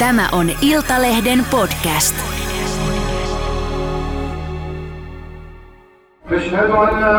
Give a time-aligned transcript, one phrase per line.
[0.00, 2.16] Tämä on Iltalehden podcast.
[6.26, 7.16] أشهد أن لا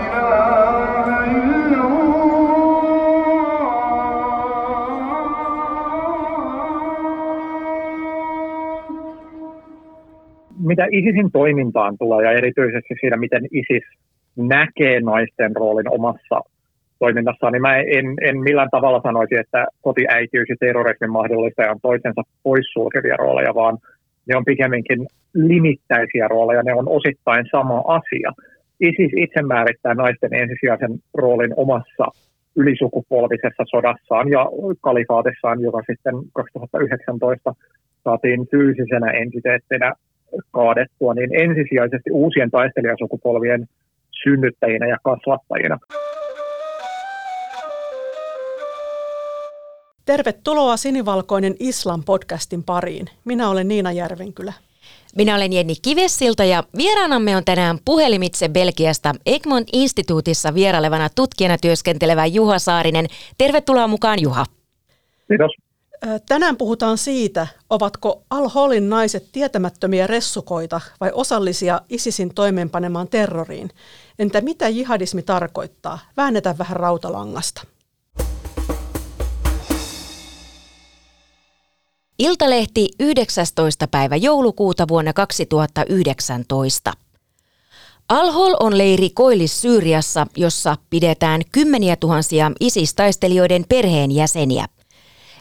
[0.00, 0.50] إله
[1.32, 2.24] إلا الله
[10.64, 13.82] mitä ISISin toimintaan tulee ja erityisesti siinä, miten ISIS
[14.36, 16.40] näkee naisten roolin omassa
[16.99, 22.21] toiminnassaan, niin mä en, en millään tavalla sanoisi, että kotiäitiys ja terrorismin mahdollistaja on toisensa
[22.43, 23.77] poissulkevia rooleja, vaan
[24.25, 28.31] ne on pikemminkin limittäisiä rooleja, ne on osittain sama asia.
[28.79, 32.05] ISIS itse määrittää naisten ensisijaisen roolin omassa
[32.55, 34.45] ylisukupolvisessa sodassaan ja
[34.81, 37.53] kalifaatissaan, joka sitten 2019
[38.03, 39.93] saatiin fyysisenä entiteettinä
[40.51, 43.65] kaadettua, niin ensisijaisesti uusien taistelijasukupolvien
[44.23, 45.77] synnyttäjinä ja kasvattajina.
[50.09, 53.09] Tervetuloa Sinivalkoinen Islam podcastin pariin.
[53.25, 54.53] Minä olen Niina Järvenkylä.
[55.15, 62.59] Minä olen Jenni Kivessilta ja vieraanamme on tänään puhelimitse Belgiasta Egmont-instituutissa vierailevana tutkijana työskentelevä Juha
[62.59, 63.07] Saarinen.
[63.37, 64.45] Tervetuloa mukaan Juha.
[65.27, 65.51] Kiitos.
[66.27, 73.69] Tänään puhutaan siitä, ovatko Al-Holin naiset tietämättömiä ressukoita vai osallisia ISISin toimeenpanemaan terroriin.
[74.19, 75.99] Entä mitä jihadismi tarkoittaa?
[76.17, 77.61] Väännetään vähän rautalangasta.
[82.19, 83.87] Iltalehti 19.
[83.87, 86.93] päivä joulukuuta vuonna 2019.
[88.09, 94.65] Al-Hol on leiri Koillis-Syyriassa, jossa pidetään kymmeniä tuhansia ISIS-taistelijoiden perheenjäseniä.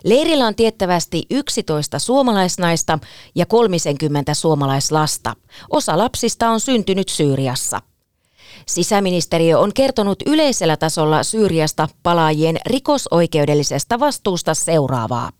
[0.04, 2.98] Leirillä on tiettävästi 11 suomalaisnaista
[3.34, 5.36] ja 30 suomalaislasta.
[5.70, 7.82] Osa lapsista on syntynyt Syyriassa.
[8.66, 15.37] Sisäministeriö on kertonut yleisellä tasolla Syyriasta palaajien rikosoikeudellisesta vastuusta seuraavaa.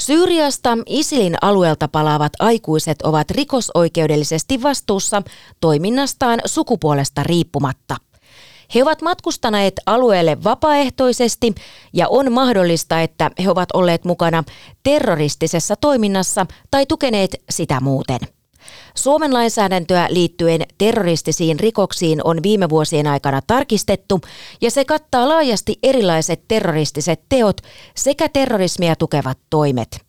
[0.00, 5.22] Syyriasta Isilin alueelta palaavat aikuiset ovat rikosoikeudellisesti vastuussa
[5.60, 7.96] toiminnastaan sukupuolesta riippumatta.
[8.74, 11.54] He ovat matkustaneet alueelle vapaaehtoisesti
[11.92, 14.44] ja on mahdollista, että he ovat olleet mukana
[14.82, 18.18] terroristisessa toiminnassa tai tukeneet sitä muuten.
[18.94, 24.20] Suomen lainsäädäntöä liittyen terroristisiin rikoksiin on viime vuosien aikana tarkistettu
[24.60, 27.60] ja se kattaa laajasti erilaiset terroristiset teot
[27.96, 30.00] sekä terrorismia tukevat toimet.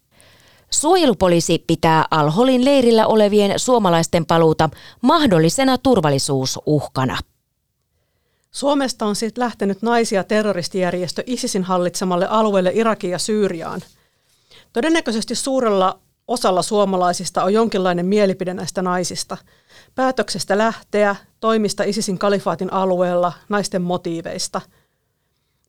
[0.69, 4.69] Suojelupoliisi pitää Alholin leirillä olevien suomalaisten paluuta
[5.01, 7.17] mahdollisena turvallisuusuhkana.
[8.51, 13.81] Suomesta on sitten lähtenyt naisia terroristijärjestö ISISin hallitsemalle alueelle Irakiin ja Syyriaan.
[14.73, 19.37] Todennäköisesti suurella osalla suomalaisista on jonkinlainen mielipide näistä naisista.
[19.95, 24.61] Päätöksestä lähteä, toimista ISISin kalifaatin alueella, naisten motiiveista.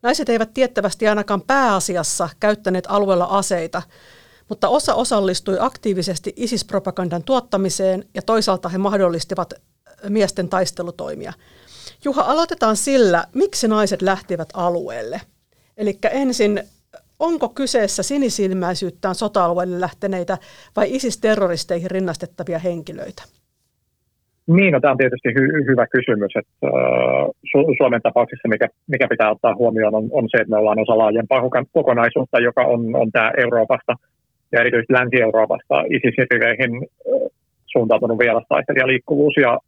[0.03, 3.83] Naiset eivät tiettävästi ainakaan pääasiassa käyttäneet alueella aseita,
[4.49, 9.55] mutta osa osallistui aktiivisesti ISIS-propagandan tuottamiseen ja toisaalta he mahdollistivat
[10.09, 11.33] miesten taistelutoimia.
[12.05, 15.21] Juha, aloitetaan sillä, miksi naiset lähtivät alueelle.
[15.77, 16.63] Eli ensin
[17.19, 20.39] onko kyseessä sinisilmäisyyttään sota-alueelle lähteneitä
[20.77, 23.23] vai ISIS-terroristeihin rinnastettavia henkilöitä?
[24.47, 26.33] Niin, no, tämä on tietysti hy- hyvä kysymys.
[26.37, 30.57] Että, äh, Su- Suomen tapauksessa, mikä, mikä pitää ottaa huomioon, on, on se, että me
[30.57, 33.95] ollaan osa laajempaa koko- kokonaisuutta, joka on, on tämä Euroopasta
[34.53, 37.31] ja erityisesti Länsi-Euroopasta ISIS-riveihin äh,
[37.67, 39.35] suuntautunut vierastaistelijaliikkuvuus.
[39.37, 39.59] Ja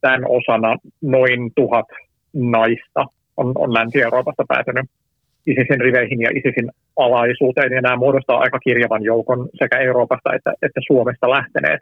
[0.00, 1.86] tämän osana noin tuhat
[2.32, 4.86] naista on, on Länsi-Euroopasta päätynyt
[5.46, 10.80] ISISin riveihin ja ISISin alaisuuteen, ja nämä muodostaa aika kirjavan joukon sekä Euroopasta että, että
[10.86, 11.80] Suomesta lähteneet.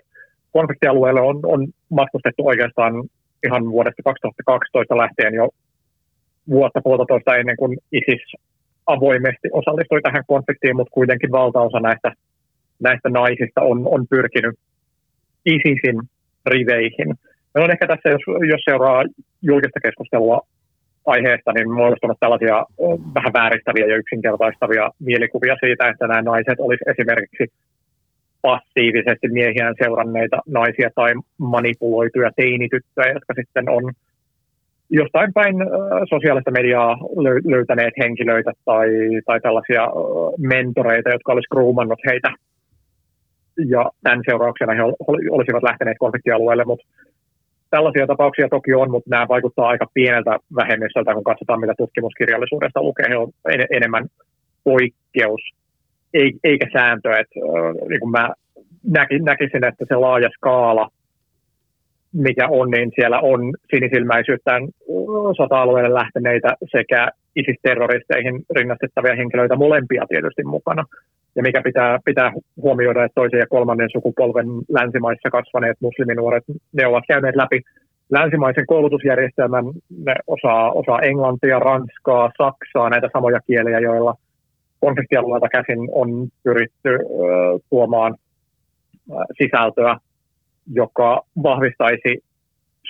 [0.53, 2.93] Konfliktialueelle on, on matkustettu oikeastaan
[3.47, 5.49] ihan vuodesta 2012 lähtien jo
[6.49, 8.23] vuotta puolitoista ennen kuin ISIS
[8.87, 12.13] avoimesti osallistui tähän konfliktiin, mutta kuitenkin valtaosa näistä,
[12.81, 14.55] näistä naisista on, on pyrkinyt
[15.47, 16.01] ISISin
[16.47, 17.09] riveihin.
[17.55, 19.05] Meillä on ehkä tässä, jos, jos seuraa
[19.43, 20.41] julkista keskustelua
[21.07, 22.65] aiheesta, niin muodostunut tällaisia
[23.15, 27.45] vähän vääristäviä ja yksinkertaistavia mielikuvia siitä, että nämä naiset olisivat esimerkiksi
[28.43, 33.93] passiivisesti miehiään seuranneita naisia tai manipuloituja teinityttöjä, jotka sitten on
[34.91, 35.57] jostain päin
[36.11, 38.89] sosiaalista mediaa löy- löytäneet henkilöitä tai,
[39.27, 39.89] tai tällaisia
[40.39, 42.31] mentoreita, jotka olisivat groomannut heitä.
[43.67, 46.87] Ja tämän seurauksena he ol- olisivat lähteneet konfliktialueelle, mutta
[47.75, 53.07] tällaisia tapauksia toki on, mutta nämä vaikuttaa aika pieneltä vähemmistöltä, kun katsotaan, mitä tutkimuskirjallisuudesta lukee.
[53.09, 54.05] He on en, enemmän
[54.65, 55.43] poikkeus,
[56.15, 57.09] ei, eikä sääntö.
[57.21, 58.35] Et, äh, niin kuin mä
[59.29, 60.89] näkisin, että se laaja skaala,
[62.13, 64.69] mikä on, niin siellä on sinisilmäisyyttään
[65.37, 70.85] sota-alueelle lähteneitä sekä ISIS-terroristeihin rinnastettavia henkilöitä, molempia tietysti mukana.
[71.37, 77.05] Ja mikä pitää, pitää huomioida, että toisen ja kolmannen sukupolven länsimaissa kasvaneet musliminuoret, ne ovat
[77.09, 77.61] käyneet läpi
[78.11, 79.65] länsimaisen koulutusjärjestelmän,
[80.05, 84.15] ne osaa, osaa englantia, ranskaa, saksaa, näitä samoja kieliä, joilla
[84.81, 86.99] konfliktialueelta käsin on pyritty ö,
[87.71, 88.15] tuomaan
[89.43, 89.97] sisältöä,
[90.67, 92.25] joka vahvistaisi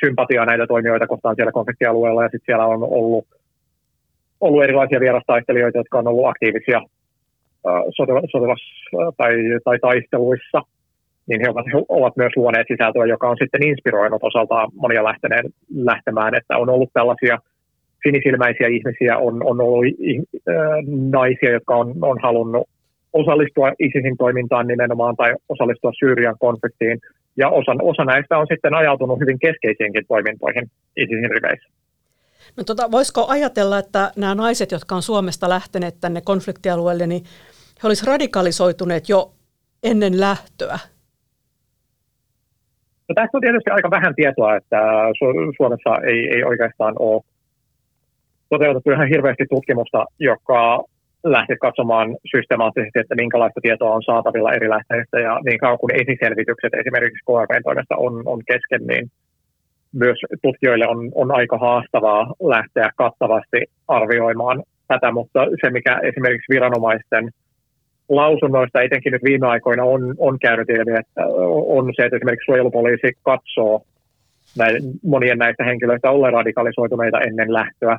[0.04, 3.26] sympatiaa näitä toimijoita kohtaan siellä konfliktialueella, ja sitten siellä on ollut,
[4.40, 6.80] ollut erilaisia vierastaistelijoita, jotka on ollut aktiivisia
[8.32, 9.34] sotilas- tai,
[9.64, 10.62] tai taisteluissa,
[11.26, 15.44] niin he ovat, he ovat myös luoneet sisältöä, joka on sitten inspiroinut osaltaan monia lähteneen,
[15.74, 17.38] lähtemään, että on ollut tällaisia
[18.02, 20.54] sinisilmäisiä ihmisiä, on, on ollut äh,
[21.10, 22.69] naisia, jotka on, on halunnut
[23.12, 27.00] osallistua ISISin toimintaan nimenomaan tai osallistua Syyrian konfliktiin,
[27.37, 31.69] ja osa, osa näistä on sitten ajautunut hyvin keskeisiinkin toimintoihin ISISin riveissä.
[32.56, 37.23] No tota, voisiko ajatella, että nämä naiset, jotka on Suomesta lähteneet tänne konfliktialueelle, niin
[37.82, 39.32] he olisivat radikalisoituneet jo
[39.82, 40.79] ennen lähtöä?
[43.08, 44.81] No, tästä on tietysti aika vähän tietoa, että
[45.56, 47.23] Suomessa ei, ei oikeastaan ole
[48.49, 50.84] toteutettu ihan hirveästi tutkimusta, joka
[51.24, 56.74] lähti katsomaan systemaattisesti, että minkälaista tietoa on saatavilla eri lähteistä ja niin kauan kuin esiselvitykset
[56.74, 59.10] esimerkiksi KRPn toimesta on, on kesken, niin
[59.92, 63.58] myös tutkijoille on, on aika haastavaa lähteä kattavasti
[63.88, 67.30] arvioimaan tätä, mutta se mikä esimerkiksi viranomaisten
[68.08, 71.26] lausunnoista etenkin nyt viime aikoina on, on käynyt ilmi, että
[71.76, 73.82] on se, että esimerkiksi suojelupoliisi katsoo
[74.58, 77.96] näin, monien näistä henkilöistä olleen radikalisoituneita ennen lähtöä.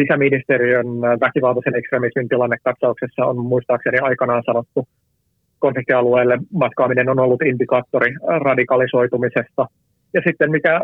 [0.00, 0.86] Sisäministeriön
[1.20, 4.88] väkivaltaisen ekstremismin tilannekatsauksessa on muistaakseni aikanaan sanottu,
[5.58, 6.38] konfliktialueelle.
[6.52, 9.66] Matkaaminen on ollut indikaattori radikalisoitumisesta–
[10.14, 10.80] ja sitten mikä,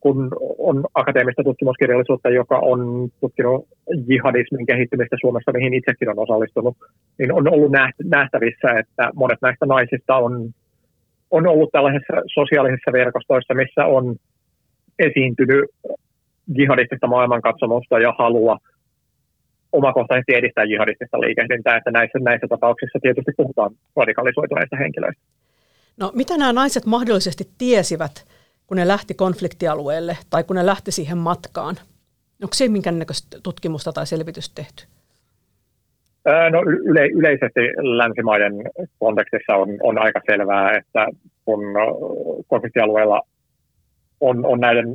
[0.00, 3.68] kun on akateemista tutkimuskirjallisuutta, joka on tutkinut
[4.06, 6.76] jihadismin kehittymistä Suomessa, mihin itsekin on osallistunut,
[7.18, 7.72] niin on ollut
[8.04, 10.50] nähtävissä, että monet näistä naisista on,
[11.30, 14.16] on ollut tällaisissa sosiaalisissa verkostoissa, missä on
[14.98, 15.64] esiintynyt
[16.56, 18.58] jihadistista maailmankatsomusta ja halua
[19.72, 25.22] omakohtaisesti edistää jihadistista liikehdintää, että näissä, näissä tapauksissa tietysti puhutaan radikalisoituneista henkilöistä.
[25.96, 28.26] No mitä nämä naiset mahdollisesti tiesivät,
[28.66, 31.76] kun ne lähti konfliktialueelle tai kun ne lähti siihen matkaan?
[32.42, 34.84] Onko se minkäännäköistä tutkimusta tai selvitystä tehty?
[36.50, 38.52] No yle, yleisesti länsimaiden
[38.98, 41.06] kontekstissa on, on aika selvää, että
[41.44, 41.60] kun
[42.46, 43.22] konfliktialueella
[44.28, 44.86] on, on näiden,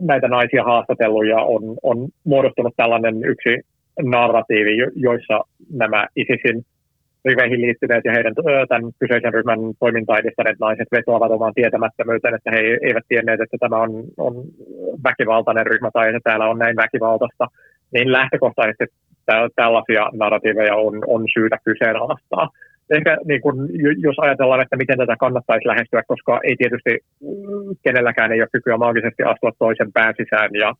[0.00, 3.52] näitä naisia haastatellut ja on, on muodostunut tällainen yksi
[4.02, 6.64] narratiivi, joissa nämä ISISin
[7.24, 8.34] riveihin liittyneet ja heidän
[8.68, 13.76] tämän kyseisen ryhmän toimintaa edistäneet naiset vetoavat omaan tietämättömyyteen, että he eivät tienneet, että tämä
[13.76, 14.34] on, on
[15.04, 17.46] väkivaltainen ryhmä tai että täällä on näin väkivaltaista,
[17.94, 18.84] niin lähtökohtaisesti
[19.56, 22.48] tällaisia narratiiveja on, on syytä kyseenalaistaa.
[22.90, 23.68] Ehkä niin kun,
[23.98, 26.98] jos ajatellaan, että miten tätä kannattaisi lähestyä, koska ei tietysti
[27.84, 30.74] kenelläkään ei ole kykyä maagisesti astua toisen pään sisään ja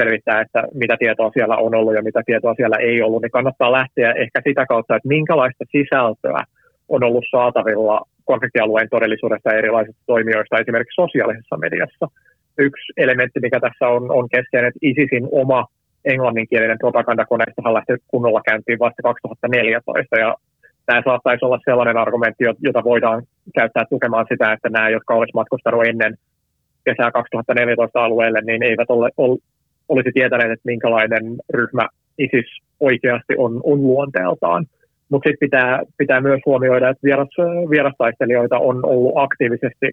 [0.00, 3.72] selvittää, että mitä tietoa siellä on ollut ja mitä tietoa siellä ei ollut, niin kannattaa
[3.72, 6.44] lähteä ehkä sitä kautta, että minkälaista sisältöä
[6.88, 12.06] on ollut saatavilla konfliktialueen todellisuudesta ja erilaisista toimijoista esimerkiksi sosiaalisessa mediassa.
[12.58, 15.66] Yksi elementti, mikä tässä on, on keskeinen, että ISISin oma
[16.04, 20.36] englanninkielinen propagandakoneistohan lähti kunnolla käyntiin vasta 2014, ja
[20.92, 23.22] tämä saattaisi olla sellainen argumentti, jota voidaan
[23.54, 26.14] käyttää tukemaan sitä, että nämä, jotka olisivat matkustaneet ennen
[26.84, 29.10] kesää 2014 alueelle, niin eivät ole,
[29.88, 32.48] olisi tietäneet, että minkälainen ryhmä ISIS
[32.80, 34.66] oikeasti on, on luonteeltaan.
[35.08, 37.28] Mutta sitten pitää, pitää myös huomioida, että vieras,
[37.70, 39.86] vierastaistelijoita on ollut aktiivisesti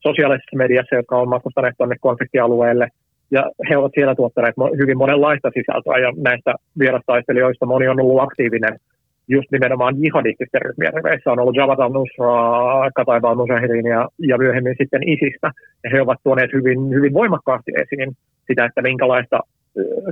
[0.00, 2.88] sosiaalisessa mediassa, jotka on matkustaneet tuonne konfliktialueelle,
[3.30, 8.78] ja he ovat siellä tuottaneet hyvin monenlaista sisältöä, ja näistä vierastaistelijoista moni on ollut aktiivinen
[9.28, 11.32] just nimenomaan jihadististen ryhmien riveissä.
[11.32, 13.36] On ollut Jabhat al-Nusra, Kataib al
[13.90, 15.50] ja, ja myöhemmin sitten ISIStä,
[15.84, 18.16] ja he ovat tuoneet hyvin, hyvin voimakkaasti esiin
[18.46, 19.40] sitä, että minkälaista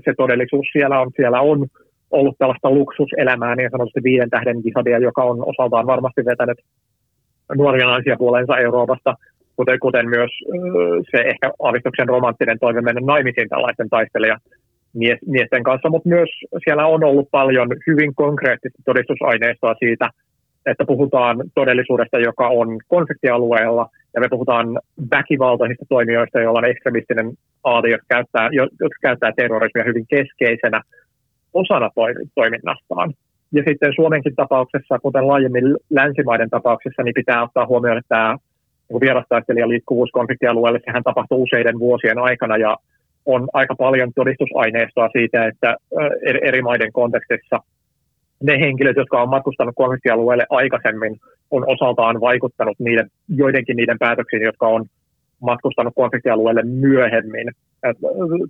[0.04, 1.10] se todellisuus siellä on.
[1.16, 1.66] Siellä on
[2.10, 6.58] ollut tällaista luksuselämää, niin sanotusti viiden tähden jihadia, joka on osaltaan varmasti vetänyt
[7.54, 9.14] nuoria naisia puoleensa Euroopasta,
[9.56, 10.30] kuten, kuten myös
[11.10, 14.38] se ehkä aavistuksen romanttinen toive mennä naimisiin tällaisten taistelija
[15.26, 16.28] miesten kanssa, mutta myös
[16.64, 20.10] siellä on ollut paljon hyvin konkreettista todistusaineistoa siitä,
[20.66, 24.66] että puhutaan todellisuudesta, joka on konfliktialueella, ja me puhutaan
[25.10, 27.32] väkivaltaisista toimijoista, joilla on ekstremistinen
[27.64, 30.82] aate, jotka käyttää, jotka käyttää terrorismia hyvin keskeisenä
[31.54, 31.90] osana
[32.34, 33.14] toiminnastaan.
[33.52, 38.36] Ja sitten Suomenkin tapauksessa, kuten laajemmin länsimaiden tapauksessa, niin pitää ottaa huomioon, että tämä
[38.88, 42.76] niin vierastaistelija liikkuvuus konfliktialueelle, sehän tapahtuu useiden vuosien aikana, ja
[43.26, 45.76] on aika paljon todistusaineistoa siitä, että
[46.42, 47.58] eri maiden kontekstissa
[48.42, 51.16] ne henkilöt, jotka on matkustanut konfliktialueelle aikaisemmin,
[51.50, 54.84] on osaltaan vaikuttanut niiden, joidenkin niiden päätöksiin, jotka on
[55.40, 57.52] matkustanut konfliktialueelle myöhemmin.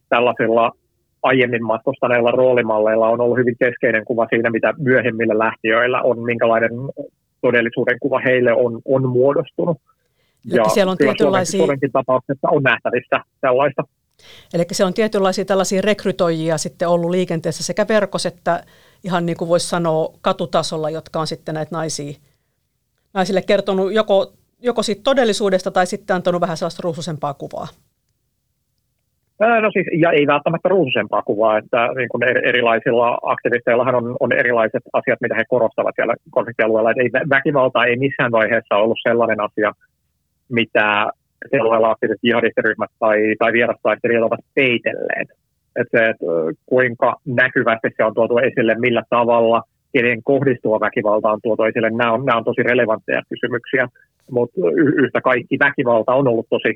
[0.09, 0.73] Tällaisilla
[1.23, 6.71] aiemmin matkustaneilla roolimalleilla on ollut hyvin keskeinen kuva siinä, mitä myöhemmillä lähtiöillä on, minkälainen
[7.41, 9.79] todellisuuden kuva heille on, on muodostunut.
[10.45, 11.67] Ja siellä on tietynlaisia...
[11.93, 13.83] tapauksessa on nähtävissä tällaista.
[14.55, 18.65] Eli se on tietynlaisia tällaisia rekrytoijia sitten ollut liikenteessä sekä verkossa että
[19.05, 22.13] ihan niin kuin voisi sanoa katutasolla, jotka on sitten näitä naisia,
[23.15, 27.67] naisille kertonut joko, joko siitä todellisuudesta tai sitten antanut vähän sellaista ruususempaa kuvaa.
[29.41, 34.83] No siis, ja ei välttämättä ruususempaa kuvaa, että niin kuin erilaisilla aktivisteillahan on, on erilaiset
[34.93, 36.91] asiat, mitä he korostavat siellä konfliktialueella.
[36.91, 39.73] Että ei, väkivalta ei missään vaiheessa ollut sellainen asia,
[40.49, 41.11] mitä
[41.51, 45.29] siellä aktiiviset jihadistiryhmät tai, tai vierastaistelijat ovat peitelleet.
[45.77, 46.27] Että se, että
[46.67, 52.13] kuinka näkyvästi se on tuotu esille, millä tavalla, kenen kohdistuva väkivalta on tuotu esille, nämä
[52.13, 53.89] on, nämä on tosi relevantteja kysymyksiä,
[54.31, 56.75] mutta yhtä kaikki väkivalta on ollut tosi,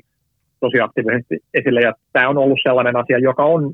[0.59, 3.73] tosi aktiivisesti esille, ja tämä on ollut sellainen asia, joka on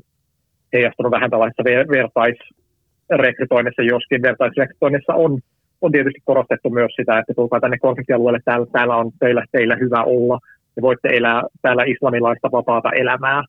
[0.72, 1.64] heijastunut vähän tällaisessa
[1.96, 5.38] vertaisrekrytoinnissa, joskin vertaisrekrytoinnissa on,
[5.80, 10.02] on tietysti korostettu myös sitä, että tulkaa tänne konfliktialueelle, täällä, täällä on teillä, teillä hyvä
[10.02, 10.38] olla,
[10.76, 13.42] ja voitte elää täällä islamilaista vapaata elämää.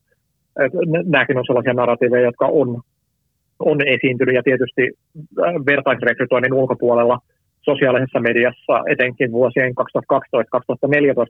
[1.05, 2.81] Nämäkin on sellaisia narratiiveja, jotka on,
[3.59, 7.19] on esiintynyt ja tietysti äh, vertaisrekrytoinnin ulkopuolella
[7.61, 9.73] sosiaalisessa mediassa etenkin vuosien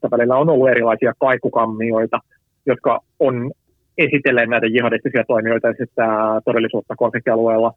[0.05, 2.19] 2012-2014 välillä on ollut erilaisia kaikukammioita,
[2.65, 3.51] jotka on
[3.97, 6.07] esitelleet näitä jihadistisia toimijoita ja sitä
[6.45, 7.73] todellisuutta konfliktialueella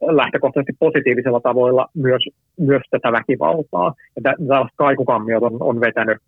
[0.00, 2.22] lähtökohtaisesti positiivisella tavoilla myös,
[2.60, 3.94] myös tätä väkivaltaa.
[4.16, 6.18] Ja tällaiset kaikukammiot on, on vetänyt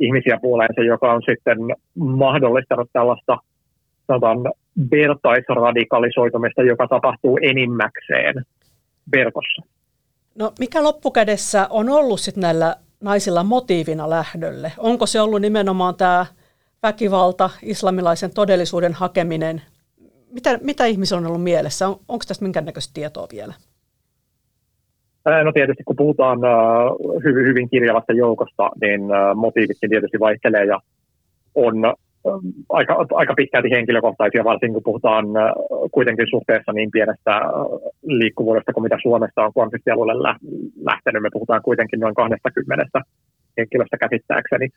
[0.00, 1.58] ihmisiä puoleensa, joka on sitten
[1.98, 3.38] mahdollistanut tällaista
[4.06, 4.38] sanotaan,
[4.90, 8.44] vertaisradikalisoitumista, joka tapahtuu enimmäkseen
[9.12, 9.62] verkossa.
[10.34, 14.72] No mikä loppukädessä on ollut sitten näillä naisilla motiivina lähdölle?
[14.78, 16.26] Onko se ollut nimenomaan tämä
[16.82, 19.62] väkivalta, islamilaisen todellisuuden hakeminen?
[20.30, 21.88] Mitä, mitä ihmisillä on ollut mielessä?
[21.88, 23.54] On, onko tästä minkäännäköistä tietoa vielä?
[25.44, 26.38] No tietysti kun puhutaan
[27.24, 29.00] hyvin, hyvin kirjavasta joukosta, niin
[29.34, 30.80] motiivitkin tietysti vaihtelee ja
[31.54, 31.74] on
[32.68, 35.26] aika, aika pitkälti henkilökohtaisia, varsinkin kun puhutaan
[35.92, 37.40] kuitenkin suhteessa niin pienestä
[38.02, 40.34] liikkuvuudesta kuin mitä Suomesta on konfliktialueelle
[40.84, 41.22] lähtenyt.
[41.22, 43.00] Me puhutaan kuitenkin noin 20
[43.58, 44.68] henkilöstä käsittääkseni.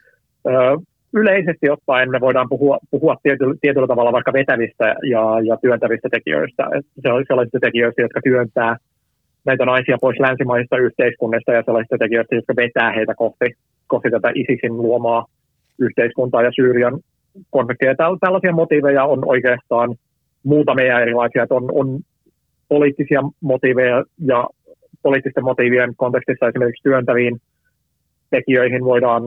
[1.14, 6.64] Yleisesti ottaen me voidaan puhua, puhua tietyllä, tietyllä tavalla vaikka vetävistä ja, ja työntävistä tekijöistä.
[7.02, 8.78] Se on sellaisista tekijöistä, jotka työntää–
[9.48, 13.46] näitä naisia pois länsimaisesta yhteiskunnasta ja sellaisista tekijöistä, jotka vetää heitä kohti,
[13.88, 15.26] kohti tätä ISISin luomaa
[15.80, 17.00] yhteiskuntaa ja Syyrian
[17.50, 17.96] konfliktia.
[17.96, 19.96] Tällaisia motiiveja on oikeastaan
[20.44, 22.00] muutamia erilaisia, että on, on
[22.70, 24.48] poliittisia motiiveja ja
[25.04, 27.38] poliittisten motiivien kontekstissa esimerkiksi työntäviin
[28.30, 29.24] tekijöihin voidaan,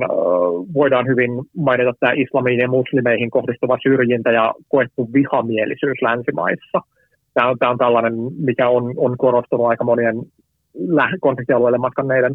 [0.74, 6.78] voidaan hyvin mainita tämä islamiin ja muslimeihin kohdistuva syrjintä ja koettu vihamielisyys länsimaissa–
[7.34, 10.16] tämä on, tämä on tällainen, mikä on, on korostunut aika monien
[11.20, 12.34] konfliktialueille matkanneiden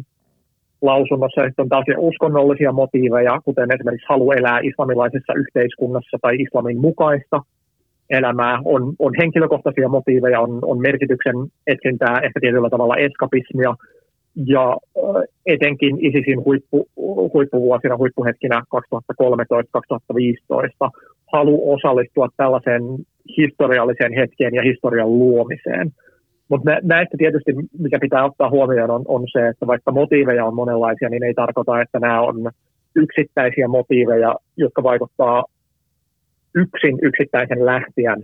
[0.82, 1.46] lausunnossa.
[1.46, 7.40] Sitten on tällaisia uskonnollisia motiiveja, kuten esimerkiksi halu elää islamilaisessa yhteiskunnassa tai islamin mukaista
[8.10, 8.58] elämää.
[8.64, 11.36] On, on henkilökohtaisia motiiveja, on, on merkityksen
[11.66, 13.74] etsintää, ehkä tietyllä tavalla eskapismia,
[14.46, 14.76] ja
[15.46, 16.88] etenkin ISISin huippu,
[17.34, 18.78] huippuvuosina, huippuhetkinä 2013-2015
[21.32, 22.82] halu osallistua tällaiseen
[23.36, 25.92] historialliseen hetkeen ja historian luomiseen.
[26.48, 31.08] Mutta näistä tietysti, mikä pitää ottaa huomioon, on, on se, että vaikka motiiveja on monenlaisia,
[31.08, 32.50] niin ei tarkoita, että nämä on
[32.96, 35.44] yksittäisiä motiiveja, jotka vaikuttaa
[36.54, 38.22] yksin yksittäisen lähtijän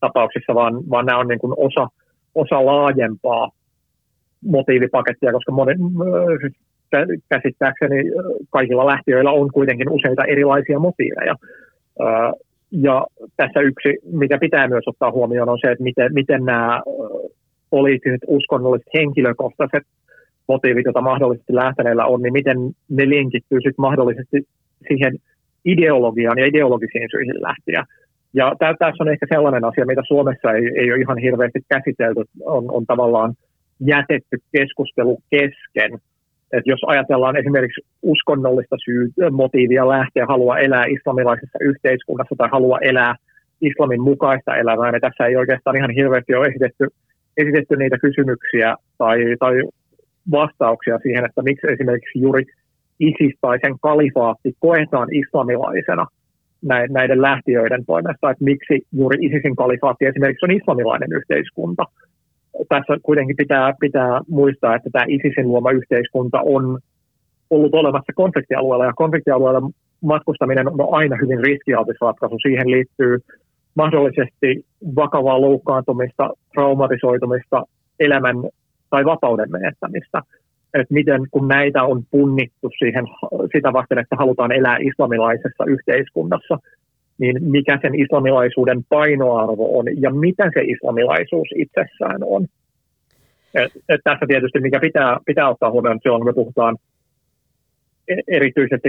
[0.00, 1.88] tapauksissa, vaan, vaan nämä on niin kuin osa,
[2.34, 3.50] osa laajempaa
[4.44, 5.78] motiivipakettia, koska monen,
[7.28, 8.04] käsittääkseni
[8.50, 11.34] kaikilla lähtiöillä on kuitenkin useita erilaisia motiiveja.
[12.72, 16.82] Ja tässä yksi, mikä pitää myös ottaa huomioon, on se, että miten, miten nämä
[17.70, 19.82] poliittiset, uskonnolliset, henkilökohtaiset
[20.48, 22.58] motiivit, joita mahdollisesti lähteneillä on, niin miten
[22.88, 24.38] ne linkittyy sitten mahdollisesti
[24.88, 25.12] siihen
[25.64, 27.84] ideologiaan ja ideologisiin syihin lähtiä.
[28.34, 32.64] Ja tässä on ehkä sellainen asia, mitä Suomessa ei, ei ole ihan hirveästi käsitelty, on,
[32.70, 33.34] on tavallaan
[33.80, 35.90] jätetty keskustelu kesken
[36.52, 43.14] että jos ajatellaan esimerkiksi uskonnollista syy, motiivia lähteä, halua elää islamilaisessa yhteiskunnassa tai halua elää
[43.60, 46.86] islamin mukaista elämää, niin tässä ei oikeastaan ihan hirveästi ole esitetty,
[47.36, 49.54] esitetty niitä kysymyksiä tai, tai
[50.30, 52.44] vastauksia siihen, että miksi esimerkiksi juuri
[53.00, 56.06] ISIS tai sen kalifaatti koetaan islamilaisena
[56.90, 61.84] näiden lähtiöiden toimesta, että miksi juuri ISISin kalifaatti esimerkiksi on islamilainen yhteiskunta.
[62.68, 66.78] Tässä kuitenkin pitää, pitää muistaa, että tämä ISISin luoma yhteiskunta on
[67.50, 69.70] ollut olemassa konfliktialueella, ja konfliktialueella
[70.04, 72.36] matkustaminen on aina hyvin riskialtis ratkaisu.
[72.42, 73.18] Siihen liittyy
[73.74, 74.64] mahdollisesti
[74.96, 77.64] vakavaa loukkaantumista, traumatisoitumista,
[78.00, 78.36] elämän
[78.90, 80.22] tai vapauden menettämistä.
[80.74, 83.04] Että miten kun näitä on punnittu siihen,
[83.52, 86.58] sitä vasten, että halutaan elää islamilaisessa yhteiskunnassa,
[87.20, 92.46] niin mikä sen islamilaisuuden painoarvo on ja mitä se islamilaisuus itsessään on.
[93.54, 96.76] Et, et tässä tietysti mikä pitää, pitää ottaa huomioon, silloin kun me puhutaan
[98.28, 98.88] erityisesti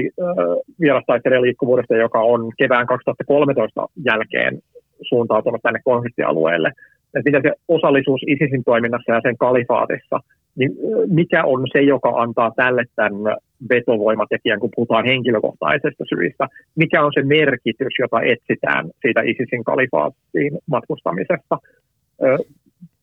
[0.79, 4.59] vierastaistelijan liikkuvuudesta, joka on kevään 2013 jälkeen
[5.01, 6.71] suuntautunut tänne konfliktialueelle.
[7.15, 10.19] Että mitä se osallisuus ISISin toiminnassa ja sen kalifaatissa,
[10.55, 10.71] niin
[11.07, 13.35] mikä on se, joka antaa tälle tämän
[13.69, 16.47] vetovoimatekijän, kun puhutaan henkilökohtaisesta syistä?
[16.75, 21.57] Mikä on se merkitys, jota etsitään siitä ISISin kalifaattiin matkustamisesta?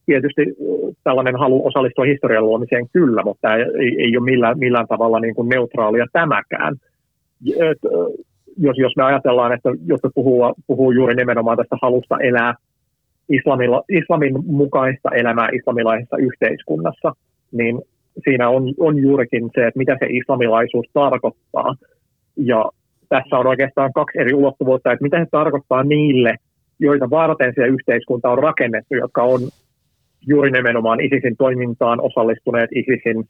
[0.07, 0.43] Tietysti
[1.05, 5.49] tällainen halu osallistua historian luomiseen kyllä, mutta ei, ei ole millään, millään tavalla niin kuin
[5.49, 6.77] neutraalia tämäkään
[8.59, 12.55] jos, jos me ajatellaan, että jos puhuu, puhuu juuri nimenomaan tästä halusta elää
[13.29, 17.13] islamilla, islamin mukaista elämää islamilaisessa yhteiskunnassa,
[17.53, 17.83] niin
[18.25, 21.75] siinä on, on juurikin se, että mitä se islamilaisuus tarkoittaa.
[22.37, 22.65] Ja
[23.09, 26.35] tässä on oikeastaan kaksi eri ulottuvuutta, että mitä se tarkoittaa niille,
[26.81, 29.41] joita varten se yhteiskunta on rakennettu, jotka on
[30.27, 33.25] juuri nimenomaan ISISin toimintaan osallistuneet ISISin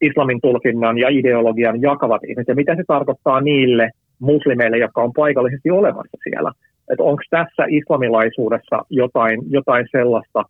[0.00, 5.70] islamin tulkinnan ja ideologian jakavat ihmiset, ja mitä se tarkoittaa niille, muslimeille, jotka on paikallisesti
[5.70, 6.52] olemassa siellä.
[6.90, 10.42] Että onko tässä islamilaisuudessa jotain, jotain sellaista,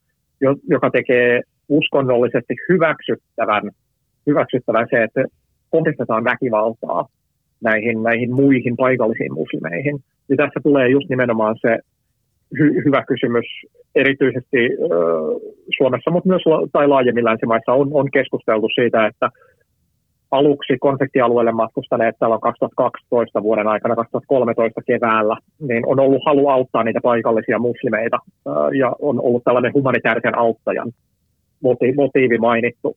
[0.69, 3.71] joka tekee uskonnollisesti hyväksyttävän,
[4.27, 5.25] hyväksyttävän se, että
[5.71, 7.09] kohdistetaan väkivaltaa
[7.61, 9.99] näihin, näihin muihin paikallisiin muslimeihin.
[10.29, 11.79] Ja tässä tulee just nimenomaan se
[12.59, 13.45] hy- hyvä kysymys,
[13.95, 14.89] erityisesti ö,
[15.77, 19.31] Suomessa, mutta myös la- tai laajemmin länsimaissa on, on keskusteltu siitä, että
[20.31, 25.37] aluksi konfliktialueelle matkustaneet täällä 2012 vuoden aikana, 2013 keväällä,
[25.69, 28.19] niin on ollut halu auttaa niitä paikallisia muslimeita
[28.79, 30.93] ja on ollut tällainen humanitaarisen auttajan
[31.97, 32.97] motiivi mainittu.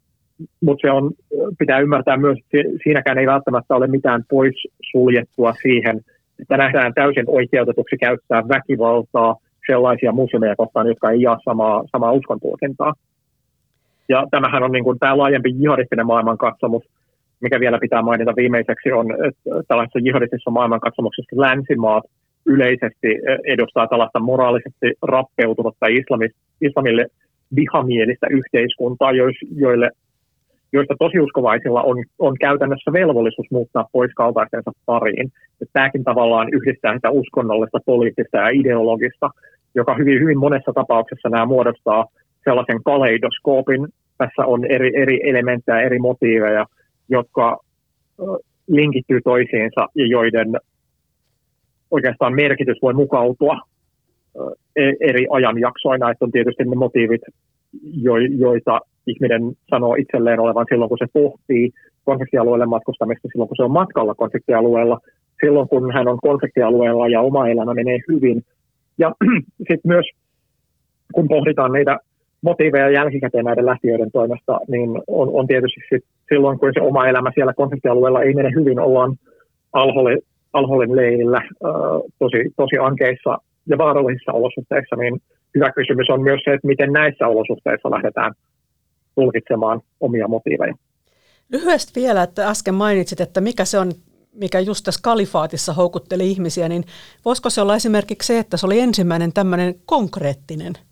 [0.61, 1.11] Mutta se on,
[1.59, 4.55] pitää ymmärtää myös, että siinäkään ei välttämättä ole mitään pois
[4.91, 6.01] suljettua siihen,
[6.41, 9.35] että nähdään täysin oikeutetuksi käyttää väkivaltaa
[9.67, 12.93] sellaisia muslimeja kohtaan, jotka ei jaa samaa, samaa uskontulkintaa.
[14.09, 16.83] Ja tämähän on niin kuin, tämä laajempi jihadistinen maailmankatsomus,
[17.41, 22.03] mikä vielä pitää mainita viimeiseksi on, että tällaisessa jihadistisessa maailmankatsomuksessa länsimaat
[22.45, 23.07] yleisesti
[23.45, 25.85] edustaa tällaista moraalisesti rappeutunutta
[26.61, 27.05] islamille
[27.55, 29.11] vihamielistä yhteiskuntaa,
[29.55, 29.89] joille,
[30.73, 35.31] joista tosiuskovaisilla on, on käytännössä velvollisuus muuttaa pois kaltaistensa pariin.
[35.61, 39.29] Että tämäkin tavallaan yhdistää sitä uskonnollista, poliittista ja ideologista,
[39.75, 42.05] joka hyvin, hyvin monessa tapauksessa nämä muodostaa
[42.43, 43.87] sellaisen kaleidoskoopin.
[44.17, 46.65] Tässä on eri, eri elementtejä, eri motiiveja–
[47.09, 47.57] jotka
[48.67, 50.47] linkittyy toisiinsa ja joiden
[51.91, 53.57] oikeastaan merkitys voi mukautua
[54.99, 57.21] eri ajanjaksoina, että on tietysti ne motiivit,
[58.37, 61.71] joita ihminen sanoo itselleen olevan silloin, kun se pohtii
[62.03, 64.99] konfliktialueelle matkustamista, silloin kun se on matkalla konfliktialueella,
[65.45, 68.43] silloin kun hän on konfliktialueella ja oma elämä menee hyvin.
[68.97, 69.15] Ja
[69.57, 70.05] sitten myös
[71.13, 71.97] kun pohditaan niitä
[72.41, 77.31] motiiveja jälkikäteen näiden lähtiöiden toimesta, niin on, on tietysti sit silloin, kun se oma elämä
[77.35, 79.15] siellä konfliktialueella ei mene hyvin, ollaan
[79.73, 80.19] alhollin,
[80.53, 81.71] alhollin leirillä äh,
[82.19, 83.37] tosi, tosi ankeissa
[83.69, 85.21] ja vaarallisissa olosuhteissa, niin
[85.55, 88.33] hyvä kysymys on myös se, että miten näissä olosuhteissa lähdetään
[89.15, 90.73] tulkitsemaan omia motiiveja.
[91.51, 93.91] Lyhyesti vielä, että äsken mainitsit, että mikä se on,
[94.33, 96.83] mikä just tässä kalifaatissa houkutteli ihmisiä, niin
[97.25, 100.73] voisiko se olla esimerkiksi se, että se oli ensimmäinen tämmöinen konkreettinen–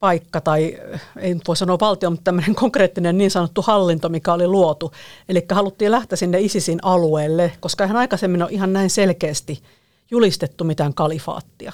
[0.00, 0.78] paikka tai
[1.18, 4.92] ei voi sanoa valtio, mutta tämmöinen konkreettinen niin sanottu hallinto, mikä oli luotu.
[5.28, 9.62] Eli haluttiin lähteä sinne ISISin alueelle, koska ihan aikaisemmin on ihan näin selkeästi
[10.10, 11.72] julistettu mitään kalifaattia.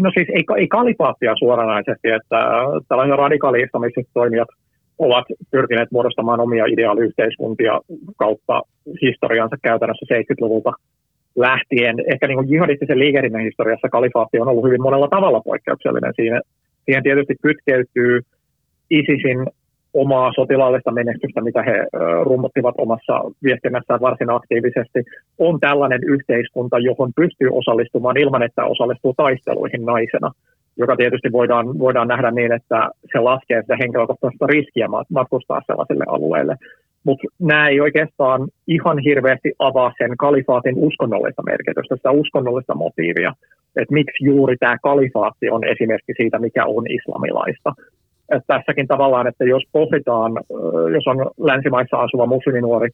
[0.00, 2.38] No siis ei, ei kalifaattia suoranaisesti, että
[2.88, 4.48] tällainen radikaaliistamiset toimijat
[4.98, 7.80] ovat pyrkineet muodostamaan omia ideaaliyhteiskuntia
[8.16, 8.62] kautta
[9.02, 10.72] historiansa käytännössä 70-luvulta
[11.36, 11.96] lähtien.
[12.12, 16.12] Ehkä niin kuin jihadistisen liikehdinnän historiassa kalifaatti on ollut hyvin monella tavalla poikkeuksellinen.
[16.16, 16.40] Siinä,
[16.84, 18.20] siihen tietysti kytkeytyy
[18.90, 19.46] ISISin
[19.94, 21.86] omaa sotilaallista menestystä, mitä he
[22.22, 24.98] rummuttivat omassa viestinnässään varsin aktiivisesti,
[25.38, 30.30] on tällainen yhteiskunta, johon pystyy osallistumaan ilman, että osallistuu taisteluihin naisena,
[30.76, 36.56] joka tietysti voidaan, voidaan nähdä niin, että se laskee sitä henkilökohtaista riskiä matkustaa sellaiselle alueelle.
[37.04, 43.32] Mutta nämä ei oikeastaan ihan hirveästi avaa sen kalifaatin uskonnollista merkitystä, sitä uskonnollista motiivia,
[43.76, 47.72] että miksi juuri tämä kalifaatti on esimerkki siitä, mikä on islamilaista.
[48.32, 50.32] Et tässäkin tavallaan, että jos pohditaan,
[50.92, 52.88] jos on länsimaissa asuva musliminuori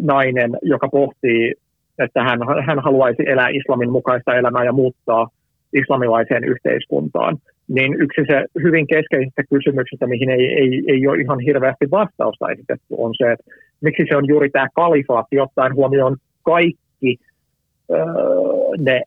[0.00, 1.54] nainen, joka pohtii,
[1.98, 5.28] että hän, hän haluaisi elää islamin mukaista elämää ja muuttaa
[5.72, 7.36] islamilaiseen yhteiskuntaan,
[7.68, 12.86] niin yksi se hyvin keskeisistä kysymyksistä, mihin ei, ei, ei ole ihan hirveästi vastausta esitetty,
[12.96, 13.44] on se, että
[13.80, 17.18] miksi se on juuri tämä kalifaatti, ottaen huomioon kaikki
[18.78, 19.02] ne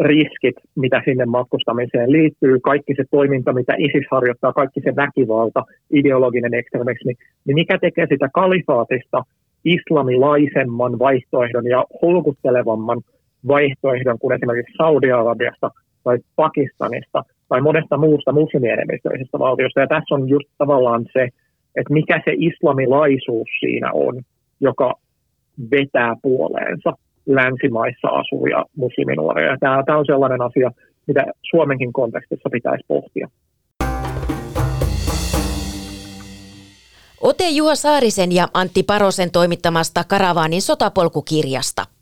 [0.00, 6.54] riskit, mitä sinne matkustamiseen liittyy, kaikki se toiminta, mitä ISIS harjoittaa, kaikki se väkivalta, ideologinen
[6.54, 7.12] ekstremismi,
[7.44, 9.24] niin mikä tekee sitä kalifaatista
[9.64, 13.00] islamilaisemman vaihtoehdon ja houkuttelevamman
[13.48, 15.70] vaihtoehdon kuin esimerkiksi Saudi-Arabiasta
[16.04, 19.80] tai Pakistanista tai monesta muusta muslimienemmistöisestä valtiosta.
[19.80, 21.28] Ja tässä on just tavallaan se,
[21.76, 24.22] että mikä se islamilaisuus siinä on,
[24.60, 24.94] joka
[25.70, 26.92] vetää puoleensa
[27.34, 29.56] länsimaissa asuvia musliminuoria.
[29.60, 30.70] Tämä, tämä on sellainen asia,
[31.06, 33.28] mitä Suomenkin kontekstissa pitäisi pohtia.
[37.20, 41.84] Ote Juha Saarisen ja Antti Parosen toimittamasta Karavaanin sotapolkukirjasta–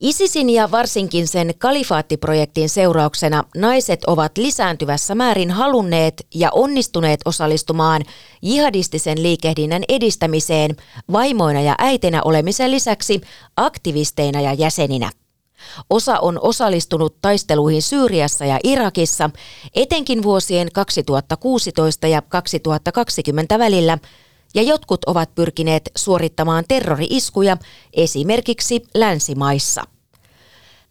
[0.00, 8.02] ISISin ja varsinkin sen kalifaattiprojektin seurauksena naiset ovat lisääntyvässä määrin halunneet ja onnistuneet osallistumaan
[8.42, 10.76] jihadistisen liikehdinnän edistämiseen
[11.12, 13.20] vaimoina ja äitinä olemisen lisäksi
[13.56, 15.10] aktivisteina ja jäseninä.
[15.90, 19.30] Osa on osallistunut taisteluihin Syyriassa ja Irakissa,
[19.74, 23.98] etenkin vuosien 2016 ja 2020 välillä,
[24.54, 27.56] ja jotkut ovat pyrkineet suorittamaan terrori-iskuja
[27.92, 29.84] esimerkiksi länsimaissa.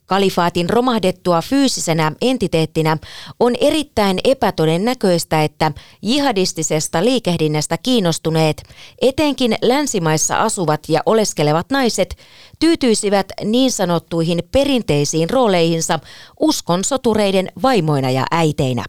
[0.05, 2.97] Kalifaatin romahdettua fyysisenä entiteettinä
[3.39, 8.63] on erittäin epätodennäköistä, että jihadistisesta liikehdinnästä kiinnostuneet,
[9.01, 12.17] etenkin länsimaissa asuvat ja oleskelevat naiset,
[12.59, 15.99] tyytyisivät niin sanottuihin perinteisiin rooleihinsa
[16.39, 18.85] uskon sotureiden vaimoina ja äiteinä.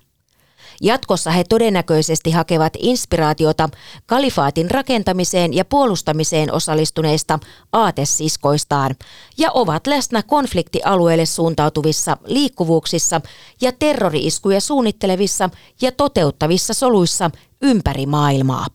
[0.83, 3.69] Jatkossa he todennäköisesti hakevat inspiraatiota
[4.07, 7.39] kalifaatin rakentamiseen ja puolustamiseen osallistuneista
[7.73, 8.97] aatesiskoistaan
[9.39, 13.21] ja ovat läsnä konfliktialueelle suuntautuvissa liikkuvuuksissa
[13.61, 15.51] ja terrori-iskuja suunnittelevissa
[15.83, 17.31] ja toteuttavissa soluissa
[17.63, 18.67] ympäri maailmaa.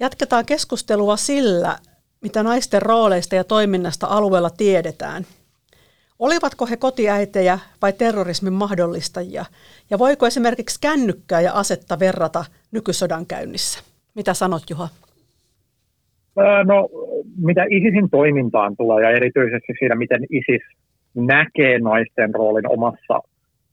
[0.00, 1.78] Jatketaan keskustelua sillä,
[2.20, 5.26] mitä naisten rooleista ja toiminnasta alueella tiedetään–
[6.18, 9.44] Olivatko he kotiäitejä vai terrorismin mahdollistajia?
[9.90, 13.84] Ja voiko esimerkiksi kännykkää ja asetta verrata nykysodan käynnissä?
[14.14, 14.88] Mitä sanot Juha?
[16.64, 16.88] No,
[17.44, 20.62] mitä ISISin toimintaan tulee ja erityisesti siinä, miten ISIS
[21.14, 23.20] näkee naisten roolin omassa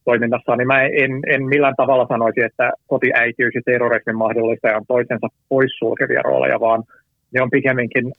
[0.06, 5.27] toiminnassaan, niin mä en, en millään tavalla sanoisi, että kotiäitiys ja terrorismin mahdollistaja on toisensa
[5.49, 6.84] poissulkevia rooleja, vaan
[7.32, 8.13] ne on pikemminkin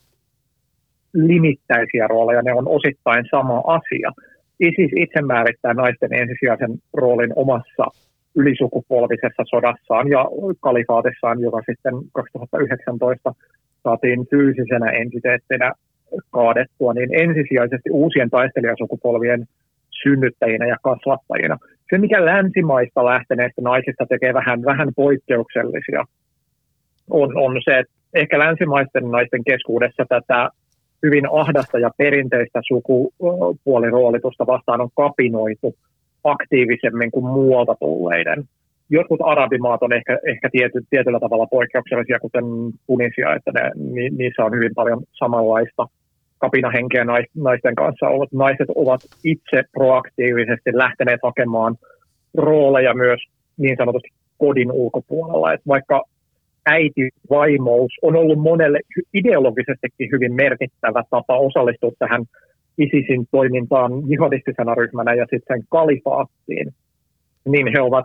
[1.14, 4.10] limittäisiä rooleja, ne on osittain sama asia.
[4.60, 7.84] ISIS itse määrittää naisten ensisijaisen roolin omassa
[8.34, 10.24] ylisukupolvisessa sodassaan ja
[10.60, 13.34] kalifaatissaan, joka sitten 2019
[13.82, 15.72] saatiin fyysisenä entiteettinä
[16.30, 19.46] kaadettua, niin ensisijaisesti uusien taistelijasukupolvien
[20.02, 21.56] synnyttäjinä ja kasvattajina.
[21.90, 26.04] Se, mikä länsimaista lähteneistä naisista tekee vähän, vähän poikkeuksellisia,
[27.10, 30.50] on, on se, että ehkä länsimaisten naisten keskuudessa tätä
[31.04, 35.74] hyvin ahdasta ja perinteistä sukupuoliroolitusta vastaan on kapinoitu
[36.24, 38.44] aktiivisemmin kuin muualta tulleiden.
[38.90, 42.44] Jotkut arabimaat on ehkä, ehkä tiety, tietyllä tavalla poikkeuksellisia, kuten
[42.86, 45.86] Tunisia, että ne, ni, niissä on hyvin paljon samanlaista
[46.38, 48.06] kapinahenkeä naisten kanssa.
[48.32, 51.76] Naiset ovat itse proaktiivisesti lähteneet hakemaan
[52.34, 53.20] rooleja myös
[53.56, 55.52] niin sanotusti kodin ulkopuolella.
[55.52, 56.02] Et vaikka
[56.66, 58.80] äitivaimous on ollut monelle
[59.14, 62.24] ideologisestikin hyvin merkittävä tapa osallistua tähän
[62.78, 66.74] ISISin toimintaan jihadistisena ryhmänä ja sitten kalifaattiin,
[67.44, 68.04] niin he ovat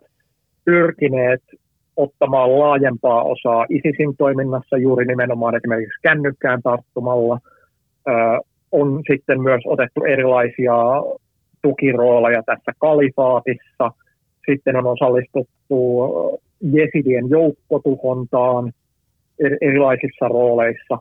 [0.65, 1.41] pyrkineet
[1.97, 7.39] ottamaan laajempaa osaa ISISin toiminnassa juuri nimenomaan esimerkiksi kännykkään tarttumalla.
[8.07, 8.11] Ö,
[8.71, 10.73] on sitten myös otettu erilaisia
[11.61, 13.91] tukirooleja tässä kalifaatissa.
[14.49, 18.71] Sitten on osallistuttu jesidien joukkotuhontaan
[19.61, 20.97] erilaisissa rooleissa.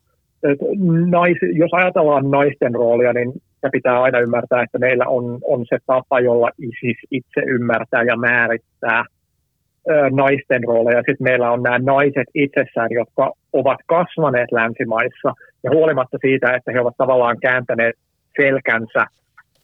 [1.10, 3.32] nais, jos ajatellaan naisten roolia, niin
[3.72, 9.04] pitää aina ymmärtää, että meillä on, on se tapa, jolla ISIS itse ymmärtää ja määrittää
[10.10, 10.98] naisten rooleja.
[10.98, 15.32] Sitten meillä on nämä naiset itsessään, jotka ovat kasvaneet länsimaissa
[15.64, 17.94] ja huolimatta siitä, että he ovat tavallaan kääntäneet
[18.36, 19.06] selkänsä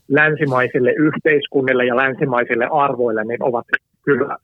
[0.08, 3.66] länsimaisille yhteiskunnille ja länsimaisille arvoille, niin ovat
[4.04, 4.36] kyllä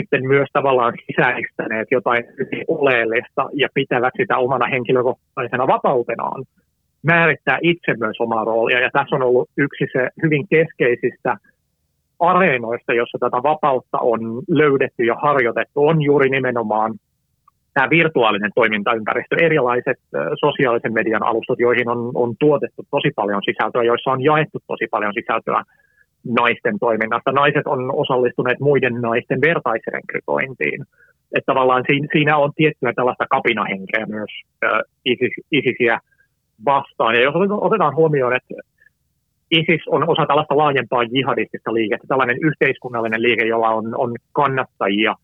[0.00, 2.24] sitten myös tavallaan sisäistäneet jotain
[2.68, 6.44] oleellista ja pitävät sitä omana henkilökohtaisena vapautenaan
[7.02, 8.80] määrittää itse myös omaa roolia.
[8.80, 11.36] Ja tässä on ollut yksi se hyvin keskeisistä
[12.20, 16.94] areenoista, jossa tätä vapautta on löydetty ja harjoitettu, on juuri nimenomaan
[17.74, 19.98] tämä virtuaalinen toimintaympäristö, erilaiset
[20.40, 25.12] sosiaalisen median alustat, joihin on, on tuotettu tosi paljon sisältöä, joissa on jaettu tosi paljon
[25.14, 25.62] sisältöä
[26.40, 27.32] naisten toiminnasta.
[27.32, 30.84] Naiset on osallistuneet muiden naisten vertaisrekrytointiin.
[31.36, 34.30] Että tavallaan siinä on tiettyä tällaista kapinahenkeä myös
[35.04, 35.98] ISIS, ISISiä
[36.64, 37.14] vastaan.
[37.14, 38.54] Ja jos otetaan huomioon, että
[39.50, 45.14] ISIS on osa tällaista laajempaa jihadistista liikettä, tällainen yhteiskunnallinen liike, jolla on, on kannattajia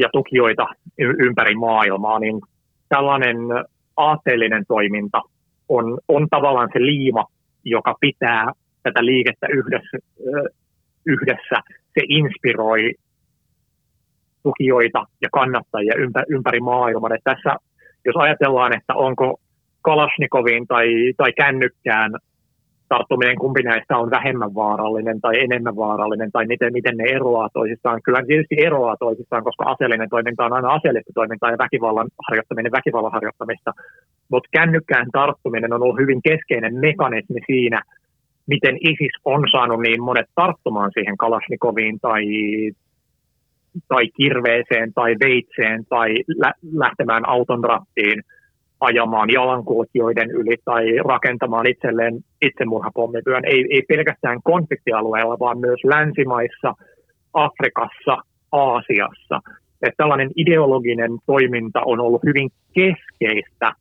[0.00, 0.66] ja tukijoita
[0.98, 2.40] ympäri maailmaa, niin
[2.88, 3.36] tällainen
[3.96, 5.22] aatteellinen toiminta
[5.68, 7.24] on, on tavallaan se liima,
[7.64, 8.52] joka pitää
[8.88, 9.96] tätä liikettä yhdessä,
[11.06, 11.56] yhdessä.
[11.94, 12.94] Se inspiroi
[14.42, 15.94] tukijoita ja kannattajia
[16.28, 17.14] ympäri maailman.
[17.14, 17.56] Että tässä,
[18.04, 19.40] jos ajatellaan, että onko
[19.82, 22.10] Kalashnikovin tai, tai kännykkään
[22.88, 28.02] tarttuminen, kumpi näistä on vähemmän vaarallinen tai enemmän vaarallinen, tai miten, miten ne eroaa toisistaan.
[28.04, 33.12] Kyllä tietysti eroaa toisistaan, koska aseellinen toiminta on aina aseellista toimintaa ja väkivallan harjoittaminen väkivallan
[33.12, 33.72] harjoittamista.
[34.30, 37.82] Mutta kännykkään tarttuminen on ollut hyvin keskeinen mekanismi siinä,
[38.46, 42.24] miten ISIS on saanut niin monet tarttumaan siihen Kalashnikovin tai,
[43.88, 48.22] tai kirveeseen tai veitseen tai lä- lähtemään auton rattiin–
[48.80, 56.74] ajamaan jalankulkijoiden yli tai rakentamaan itselleen itsemurhapommityön, ei, ei pelkästään konfliktialueella, vaan myös länsimaissa,
[57.32, 58.16] Afrikassa,
[58.52, 59.40] Aasiassa.
[59.82, 63.72] Että tällainen ideologinen toiminta on ollut hyvin keskeistä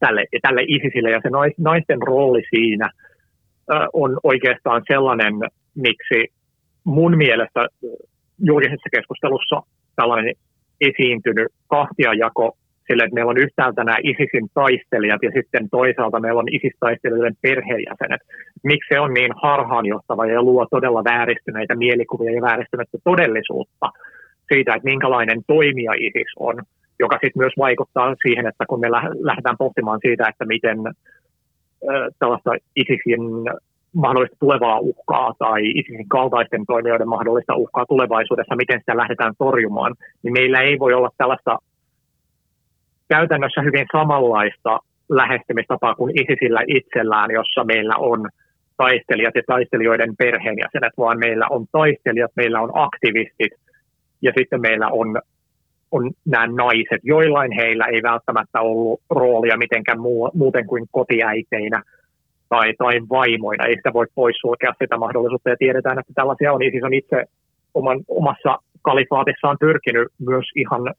[0.00, 2.90] tälle, tälle ISISille ja se naisten rooli siinä
[3.92, 5.34] on oikeastaan sellainen,
[5.74, 6.32] miksi
[6.84, 7.68] mun mielestä
[8.38, 9.62] julkisessa keskustelussa
[9.96, 10.34] tällainen
[10.80, 16.48] esiintynyt kahtiajako sille, että meillä on yhtäältä nämä ISISin taistelijat ja sitten toisaalta meillä on
[16.48, 18.20] ISIS-taistelijoiden perheenjäsenet.
[18.62, 23.86] Miksi se on niin harhaanjohtava ja luo todella vääristyneitä mielikuvia ja vääristynyttä todellisuutta
[24.52, 26.62] siitä, että minkälainen toimija ISIS on,
[26.98, 30.78] joka sitten myös vaikuttaa siihen, että kun me lähdetään pohtimaan siitä, että miten
[32.18, 33.20] tällaista ISISin
[33.94, 40.32] mahdollista tulevaa uhkaa tai ISISin kaltaisten toimijoiden mahdollista uhkaa tulevaisuudessa, miten sitä lähdetään torjumaan, niin
[40.32, 41.58] meillä ei voi olla tällaista
[43.08, 48.28] käytännössä hyvin samanlaista lähestymistapaa kuin ISISillä itsellään, jossa meillä on
[48.76, 53.52] taistelijat ja taistelijoiden perheenjäsenet, vaan meillä on taistelijat, meillä on aktivistit
[54.22, 55.20] ja sitten meillä on,
[55.94, 57.00] on nämä naiset.
[57.02, 61.82] Joillain heillä ei välttämättä ollut roolia mitenkään muu, muuten kuin kotiäiteinä
[62.48, 63.66] tai, tai vaimoina.
[63.66, 66.62] Ei sitä voi poissulkea sitä mahdollisuutta ja tiedetään, että tällaisia on.
[66.62, 67.24] ISIS on itse
[67.74, 70.94] oman, omassa kalifaatissaan pyrkinyt myös ihan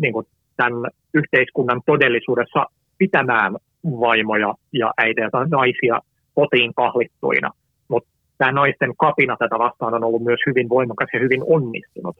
[0.00, 0.26] niin kuin
[0.56, 2.66] tämän yhteiskunnan todellisuudessa
[2.98, 3.52] pitämään
[3.84, 6.00] vaimoja ja äitejä tai naisia
[6.34, 7.50] kotiin kahlittuina.
[7.88, 12.16] Mutta tämä naisten kapina tätä vastaan on ollut myös hyvin voimakas ja hyvin onnistunut.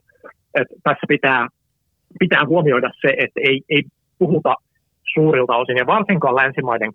[0.55, 1.49] Et tässä pitää,
[2.19, 3.83] pitää huomioida se, että ei, ei
[4.19, 4.55] puhuta
[5.15, 6.93] suurilta osin, ja varsinkaan länsimaiden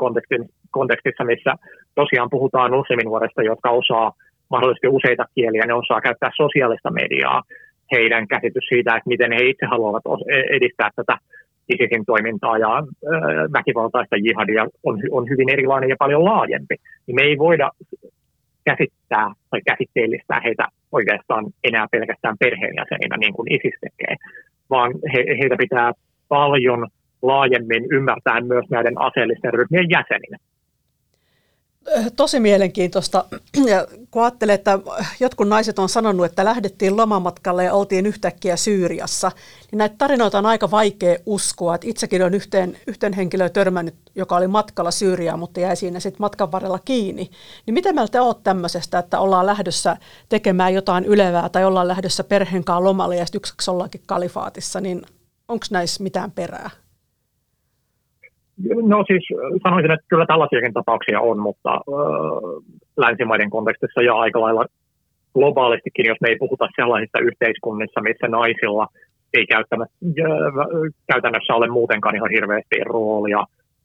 [0.71, 1.53] kontekstissa, missä
[1.95, 4.11] tosiaan puhutaan musliminuorista, jotka osaa
[4.49, 7.43] mahdollisesti useita kieliä, ne osaa käyttää sosiaalista mediaa,
[7.91, 10.03] heidän käsitys siitä, että miten he itse haluavat
[10.49, 11.17] edistää tätä
[11.69, 12.83] ISISin toimintaa ja
[13.53, 16.75] väkivaltaista jihadia on, on hyvin erilainen ja paljon laajempi.
[17.07, 17.71] Niin me ei voida
[18.69, 24.15] käsittää tai käsitteellistää heitä oikeastaan enää pelkästään perheenjäseninä, niin kuin ISIS tekee,
[24.69, 25.91] vaan he, heitä pitää
[26.27, 26.81] paljon
[27.21, 30.37] laajemmin ymmärtää myös näiden aseellisten ryhmien jäseninä
[32.15, 33.25] tosi mielenkiintoista.
[33.67, 34.79] Ja kun ajattelee, että
[35.19, 39.31] jotkut naiset on sanonut, että lähdettiin lomamatkalle ja oltiin yhtäkkiä Syyriassa,
[39.71, 41.75] niin näitä tarinoita on aika vaikea uskoa.
[41.75, 46.21] Että itsekin on yhteen, yhteen henkilöön törmännyt, joka oli matkalla Syyriaan, mutta jäi siinä sitten
[46.21, 47.29] matkan varrella kiinni.
[47.65, 49.97] Niin mitä mieltä olet tämmöisestä, että ollaan lähdössä
[50.29, 55.01] tekemään jotain ylevää tai ollaan lähdössä perheen kanssa lomalle ja sitten yksiksi ollaankin kalifaatissa, niin
[55.47, 56.69] onko näissä mitään perää?
[58.65, 59.25] No siis
[59.63, 62.63] sanoisin, että kyllä tällaisiakin tapauksia on, mutta äh,
[62.97, 64.65] länsimaiden kontekstissa ja aika lailla
[65.33, 68.87] globaalistikin, jos me ei puhuta sellaisista yhteiskunnissa, missä naisilla
[69.33, 69.45] ei
[71.11, 73.43] käytännössä ole muutenkaan ihan hirveästi roolia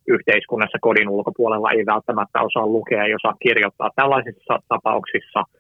[0.09, 3.91] yhteiskunnassa kodin ulkopuolella, ei välttämättä osaa lukea, ei osaa kirjoittaa.
[3.97, 5.45] Tällaisissa tapauksissa–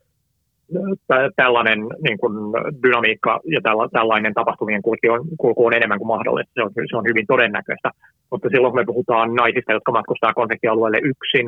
[1.36, 2.34] tällainen niin kuin
[2.82, 3.60] dynamiikka ja
[3.92, 6.52] tällainen tapahtumien kulku on, kulku on enemmän kuin mahdollista.
[6.54, 7.90] Se on, se on hyvin todennäköistä.
[8.32, 11.46] Mutta silloin kun me puhutaan naisista, jotka matkustaa konfliktialueelle yksin,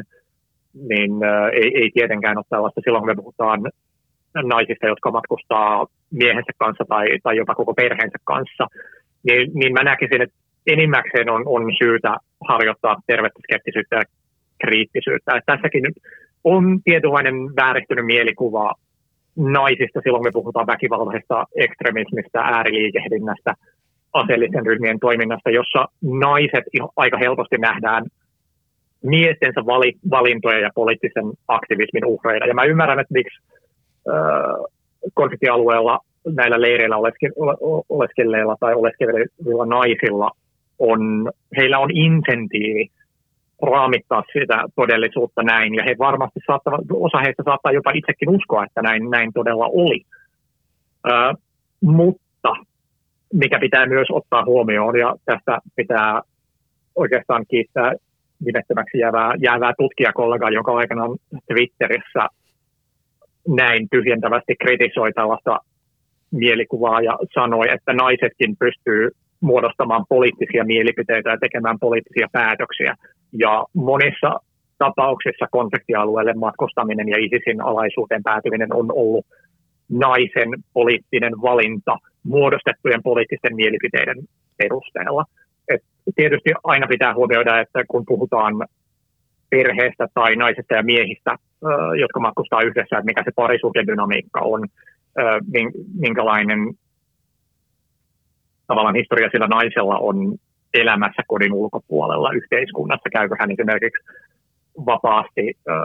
[0.88, 1.12] niin
[1.52, 2.80] ei, ei tietenkään ole tällaista.
[2.84, 3.60] Silloin kun me puhutaan
[4.42, 8.66] naisista, jotka matkustaa miehensä kanssa tai, tai jopa koko perheensä kanssa,
[9.26, 12.16] niin, niin mä näkisin, että enimmäkseen on, on syytä
[12.48, 14.02] harjoittaa tervettä skeptisyyttä ja
[14.64, 15.36] kriittisyyttä.
[15.36, 15.84] Että tässäkin
[16.44, 18.74] on tietynlainen vääristynyt mielikuva
[19.36, 23.54] naisista silloin, kun me puhutaan väkivaltaisesta ekstremismistä, ääriliikehdinnästä,
[24.14, 26.64] aseellisen ryhmien toiminnasta, jossa naiset
[26.96, 28.05] aika helposti nähdään
[29.03, 29.61] miestensä
[30.11, 32.46] valintoja ja poliittisen aktivismin uhreina.
[32.46, 33.38] Ja mä ymmärrän, että miksi
[34.09, 34.14] äh,
[35.14, 36.00] konfliktialueella
[36.33, 36.96] näillä leireillä
[37.88, 40.31] oleskelleilla tai oleskelevilla naisilla
[40.79, 42.88] on, heillä on insentiivi
[43.62, 48.83] raamittaa sitä todellisuutta näin, ja he varmasti saattavat, osa heistä saattaa jopa itsekin uskoa, että
[48.83, 50.00] näin, näin todella oli.
[51.07, 51.35] Ö,
[51.81, 52.23] mutta
[53.34, 56.22] mikä pitää myös ottaa huomioon, ja tästä pitää
[56.94, 57.92] oikeastaan kiittää
[58.44, 61.16] nimettömäksi jäävää, jäävää tutkijakollegaa, joka aikanaan
[61.46, 62.28] Twitterissä
[63.48, 65.58] näin tyhjentävästi kritisoi tällaista
[66.30, 72.94] mielikuvaa ja sanoi, että naisetkin pystyy muodostamaan poliittisia mielipiteitä ja tekemään poliittisia päätöksiä.
[73.32, 74.40] Ja monissa
[74.78, 79.26] tapauksissa konfliktialueelle matkustaminen ja ISISin alaisuuteen päätyminen on ollut
[79.88, 84.16] naisen poliittinen valinta muodostettujen poliittisten mielipiteiden
[84.56, 85.24] perusteella.
[85.68, 85.82] Et
[86.16, 88.54] tietysti aina pitää huomioida, että kun puhutaan
[89.50, 91.36] perheestä tai naisesta ja miehistä,
[92.00, 94.66] jotka matkustaa yhdessä, että mikä se parisuhdedynamiikka on,
[95.98, 96.58] minkälainen
[98.66, 100.34] tavallaan historia sillä naisella on
[100.74, 103.10] elämässä kodin ulkopuolella yhteiskunnassa.
[103.12, 104.04] Käykö hän esimerkiksi
[104.87, 105.76] vapaasti äh,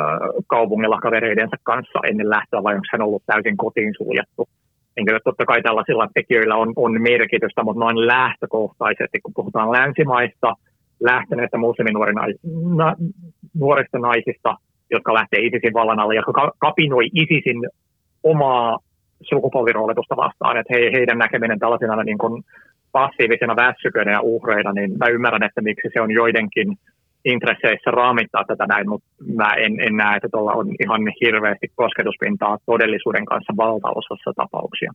[0.48, 4.50] kaupungilla kavereidensa kanssa ennen lähtöä vai onko hän ollut täysin kotiin suljettu.
[4.98, 10.54] Enkä totta kai tällaisilla tekijöillä on, on merkitystä, mutta noin lähtökohtaisesti, kun puhutaan länsimaista,
[11.00, 11.58] lähteneistä
[13.54, 14.56] nuorista naisista,
[14.92, 17.70] jotka lähtee ISISin vallan alle, jotka kapinoi ISISin
[18.24, 18.78] omaa
[19.22, 22.44] sukupolviroolitusta vastaan, että he, heidän näkeminen tällaisena niin kuin
[22.92, 26.78] passiivisena väsykönä ja uhreina, niin mä ymmärrän, että miksi se on joidenkin
[27.26, 32.58] intresseissä raamittaa tätä näin, mutta mä en, en näe, että tuolla on ihan hirveästi kosketuspintaa
[32.66, 34.92] todellisuuden kanssa valtaosassa tapauksia.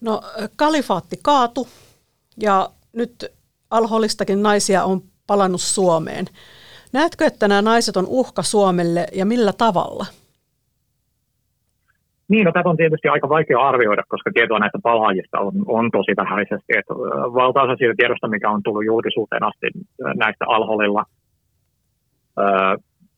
[0.00, 0.20] No
[0.56, 1.68] kalifaatti kaatu
[2.36, 3.26] ja nyt
[3.70, 6.26] alholistakin naisia on palannut Suomeen.
[6.92, 10.06] Näetkö, että nämä naiset on uhka Suomelle ja millä tavalla?
[12.30, 16.12] Niin, no tätä on tietysti aika vaikea arvioida, koska tietoa näistä palaajista on, on tosi
[16.16, 16.72] vähäisesti.
[16.78, 16.94] Että
[17.40, 19.66] valtaosa siitä tiedosta, mikä on tullut julkisuuteen asti
[20.14, 21.04] näistä alholilla
[22.38, 22.42] ö,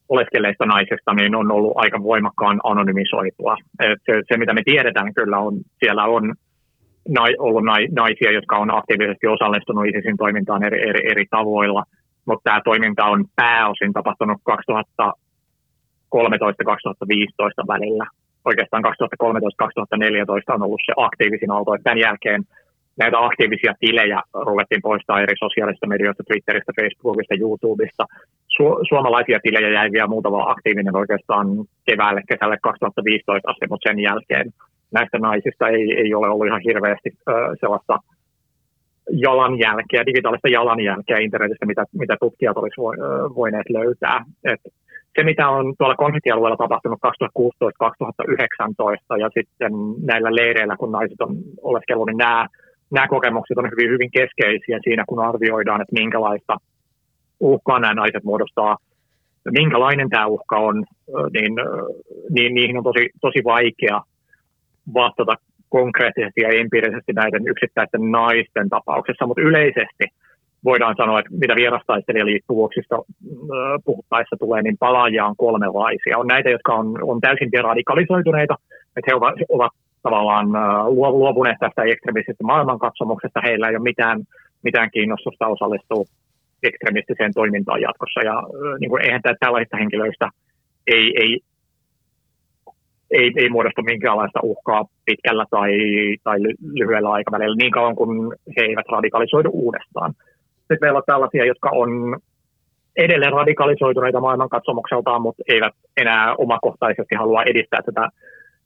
[0.08, 3.56] oleskelleista naisista, niin on ollut aika voimakkaan anonymisoitua.
[3.80, 6.34] Et se, se, mitä me tiedetään kyllä on, siellä on
[7.08, 11.84] nai, ollut naisia, jotka on aktiivisesti osallistunut ISISin toimintaan eri, eri, eri tavoilla,
[12.26, 14.54] mutta tämä toiminta on pääosin tapahtunut 2013-2015
[17.68, 18.06] välillä
[18.44, 21.70] oikeastaan 2013-2014 on ollut se aktiivisin aalto.
[21.82, 22.42] Tämän jälkeen
[22.96, 28.04] näitä aktiivisia tilejä ruvettiin poistaa eri sosiaalisista medioista, Twitteristä, Facebookista, YouTubesta.
[28.56, 31.46] Su- suomalaisia tilejä jäi vielä muutama aktiivinen oikeastaan
[31.86, 34.46] keväälle, kesälle 2015 asti, mutta sen jälkeen
[34.92, 37.98] näistä naisista ei, ei ole ollut ihan hirveästi ö, sellaista
[39.10, 42.96] jalanjälkeä, digitaalista jalanjälkeä internetistä, mitä, mitä tutkijat olisivat
[43.34, 44.24] voineet löytää.
[44.44, 44.60] Et
[45.16, 49.72] se, mitä on tuolla konfliktialueella tapahtunut 2016-2019 ja sitten
[50.02, 52.46] näillä leireillä, kun naiset on oleskellut, niin nämä,
[52.90, 56.56] nämä kokemukset on hyvin, hyvin keskeisiä siinä, kun arvioidaan, että minkälaista
[57.40, 58.76] uhkaa nämä naiset muodostaa,
[59.50, 60.84] minkälainen tämä uhka on,
[61.32, 61.52] niin,
[62.30, 64.00] niin niihin on tosi, tosi vaikea
[64.94, 65.34] vastata
[65.68, 70.04] konkreettisesti ja empiirisesti näiden yksittäisten naisten tapauksessa, mutta yleisesti–
[70.64, 72.96] voidaan sanoa, että mitä vierastaistelijaliikkuvuuksista
[73.84, 76.18] puhuttaessa tulee, niin palaajia on kolmenlaisia.
[76.18, 78.54] On näitä, jotka on, on täysin deradikalisoituneita,
[78.96, 79.72] että he ovat, ovat
[80.02, 80.46] tavallaan
[81.18, 84.22] luopuneet tästä ekstremistisesta maailmankatsomuksesta, heillä ei ole mitään,
[84.62, 86.04] mitään kiinnostusta osallistua
[86.62, 88.42] ekstremistiseen toimintaan jatkossa, ja
[88.80, 90.28] niin kuin, eihän tällaisista henkilöistä
[90.86, 91.40] ei, ei,
[93.10, 95.70] ei, ei muodostu minkäänlaista uhkaa pitkällä tai,
[96.24, 96.38] tai
[96.74, 100.14] lyhyellä aikavälillä niin kauan kuin he eivät radikalisoidu uudestaan.
[100.72, 101.90] Sitten meillä on tällaisia, jotka on
[102.96, 108.08] edelleen radikalisoituneita maailmankatsomukseltaan, mutta eivät enää omakohtaisesti halua edistää tätä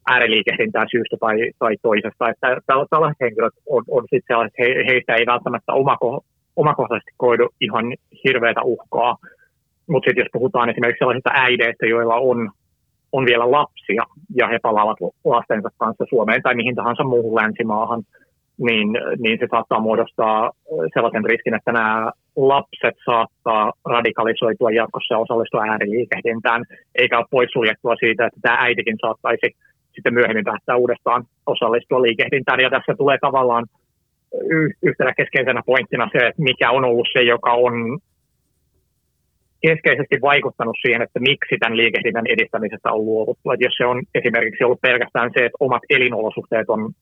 [0.06, 2.28] ääriliikehdintää syystä tai, tai toisesta.
[2.28, 6.24] Että tällaiset henkilöt on, on sitten sellaiset, he, heistä ei välttämättä omako,
[6.56, 7.86] omakohtaisesti koidu ihan
[8.24, 9.16] hirveätä uhkaa.
[9.88, 12.50] Mutta sitten jos puhutaan esimerkiksi sellaisista äideistä, joilla on,
[13.12, 14.04] on vielä lapsia
[14.34, 18.02] ja he palaavat lastensa kanssa Suomeen tai mihin tahansa muuhun länsimaahan–
[18.58, 18.88] niin,
[19.18, 20.50] niin se saattaa muodostaa
[20.94, 28.26] sellaisen riskin, että nämä lapset saattaa radikalisoitua jatkossa ja osallistua ääriliikehdintään, eikä ole poissuljettua siitä,
[28.26, 29.56] että tämä äitikin saattaisi
[29.94, 32.60] sitten myöhemmin päästään uudestaan osallistua liikehdintään.
[32.60, 33.66] Ja tässä tulee tavallaan
[34.82, 37.98] yhtenä keskeisenä pointtina se, että mikä on ollut se, joka on
[39.66, 43.50] keskeisesti vaikuttanut siihen, että miksi tämän liikehdinnän edistämisestä on luovuttu.
[43.50, 46.92] Että jos se on esimerkiksi ollut pelkästään se, että omat elinolosuhteet on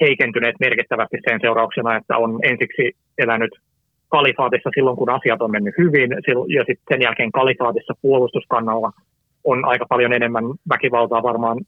[0.00, 3.50] heikentyneet merkittävästi sen seurauksena, että on ensiksi elänyt
[4.08, 6.10] kalifaatissa silloin, kun asiat on mennyt hyvin,
[6.56, 8.90] ja sitten sen jälkeen kalifaatissa puolustuskannalla
[9.44, 11.58] on aika paljon enemmän väkivaltaa varmaan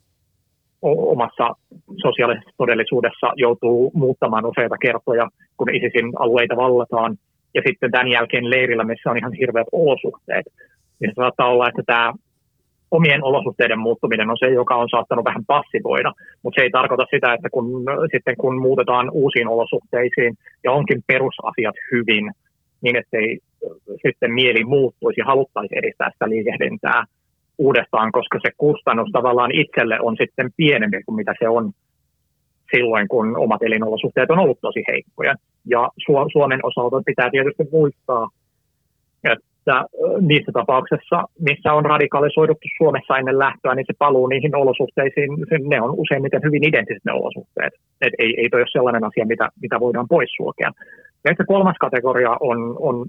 [0.83, 1.55] omassa
[2.03, 7.17] sosiaalisessa todellisuudessa joutuu muuttamaan useita kertoja, kun ISISin alueita vallataan.
[7.55, 10.47] Ja sitten tämän jälkeen leirillä, missä on ihan hirveät olosuhteet.
[11.01, 12.13] Niin saattaa olla, että tämä
[12.91, 16.13] omien olosuhteiden muuttuminen on se, joka on saattanut vähän passivoida,
[16.43, 20.35] mutta se ei tarkoita sitä, että kun, sitten kun muutetaan uusiin olosuhteisiin
[20.65, 22.33] ja onkin perusasiat hyvin,
[22.83, 23.39] niin ettei
[24.07, 27.05] sitten mieli muuttuisi haluttaisi edistää sitä liikehdintää
[27.59, 31.73] uudestaan, koska se kustannus tavallaan itselle on sitten pienempi kuin mitä se on
[32.77, 35.35] silloin, kun omat elinolosuhteet on ollut tosi heikkoja.
[35.65, 35.89] Ja
[36.33, 38.29] Suomen osalta pitää tietysti muistaa,
[39.25, 39.48] että
[40.21, 45.31] niissä tapauksissa, missä on radikalisoiduttu Suomessa ennen lähtöä, niin se paluu niihin olosuhteisiin,
[45.69, 47.73] ne on useimmiten hyvin identtiset ne olosuhteet.
[48.01, 50.71] Et ei, ei toi ole sellainen asia, mitä, mitä voidaan poissulkea.
[51.25, 53.07] Ja kolmas kategoria on, on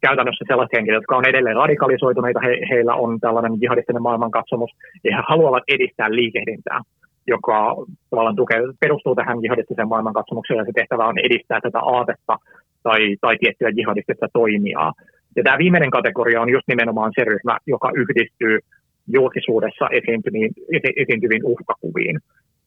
[0.00, 4.70] käytännössä sellaiset henkilöt, jotka on edelleen radikalisoituneita, he, heillä on tällainen jihadistinen maailmankatsomus,
[5.04, 6.80] ja he haluavat edistää liikehdintää,
[7.26, 7.76] joka
[8.10, 12.36] tavallaan tukee, perustuu tähän jihadistiseen maailmankatsomukseen, ja se tehtävä on edistää tätä aatetta
[12.82, 14.92] tai, tai tiettyä jihadistista toimijaa.
[15.36, 18.58] Ja tämä viimeinen kategoria on just nimenomaan se ryhmä, joka yhdistyy
[19.06, 22.18] julkisuudessa esiintyviin, esi, esiintyviin uhkakuviin.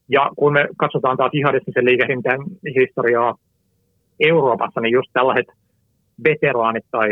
[0.09, 2.39] Ja kun me katsotaan taas jihadistisen liikehdintän
[2.75, 3.35] historiaa
[4.19, 5.47] Euroopassa, niin just tällaiset
[6.23, 7.09] veteraanit tai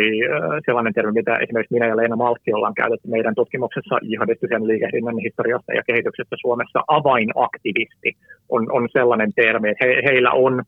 [0.65, 5.73] sellainen termi, mitä esimerkiksi minä ja Leena Malkki ollaan käytetty meidän tutkimuksessa jihadistisen liikehdinnän historiasta
[5.73, 8.09] ja kehityksestä Suomessa, avainaktivisti
[8.49, 10.63] on, on sellainen termi, että he, heillä on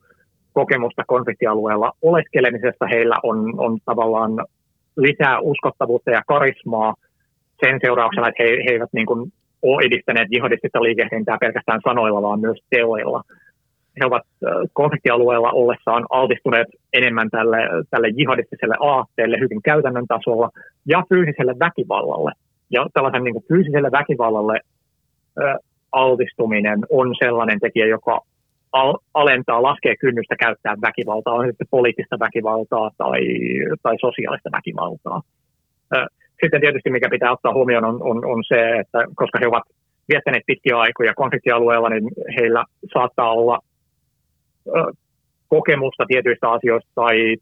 [0.54, 4.46] kokemusta konfliktialueella oleskelemisesta, heillä on, on tavallaan
[4.98, 6.96] lisää uskottavuutta ja karismaa
[7.66, 12.40] sen seurauksena, että he, he eivät niin kuin ole edistäneet jihadistista liikehdintää pelkästään sanoilla, vaan
[12.40, 13.24] myös teoilla
[14.00, 14.24] he ovat
[14.74, 17.58] konfliktialueella ollessaan altistuneet enemmän tälle,
[17.90, 20.50] tälle jihadistiselle aatteelle hyvin käytännön tasolla
[20.86, 22.32] ja fyysiselle väkivallalle.
[22.70, 24.60] Ja tällaisen niin kuin fyysiselle väkivallalle
[25.38, 25.58] ö,
[25.92, 28.20] altistuminen on sellainen tekijä, joka
[29.14, 33.22] alentaa, laskee kynnystä käyttää väkivaltaa, on sitten poliittista väkivaltaa tai,
[33.84, 35.22] tai sosiaalista väkivaltaa.
[36.42, 39.64] Sitten tietysti mikä pitää ottaa huomioon on, on, on se, että koska he ovat
[40.10, 42.04] viettäneet pitkiä aikoja konfliktialueella, niin
[42.40, 42.64] heillä
[42.94, 43.60] saattaa olla
[45.48, 47.36] kokemusta tietyistä asioista tai,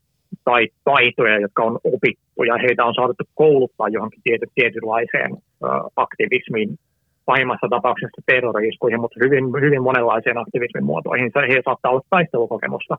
[0.43, 5.32] tai taitoja, jotka on opittu ja heitä on saatettu kouluttaa johonkin tiety, tietynlaiseen
[5.95, 6.69] aktivismiin,
[7.32, 11.32] pahimmassa tapauksessa terroriiskuihin, mutta hyvin, hyvin monenlaiseen aktivismin muotoihin.
[11.53, 12.95] He saattaa olla taistelukokemusta.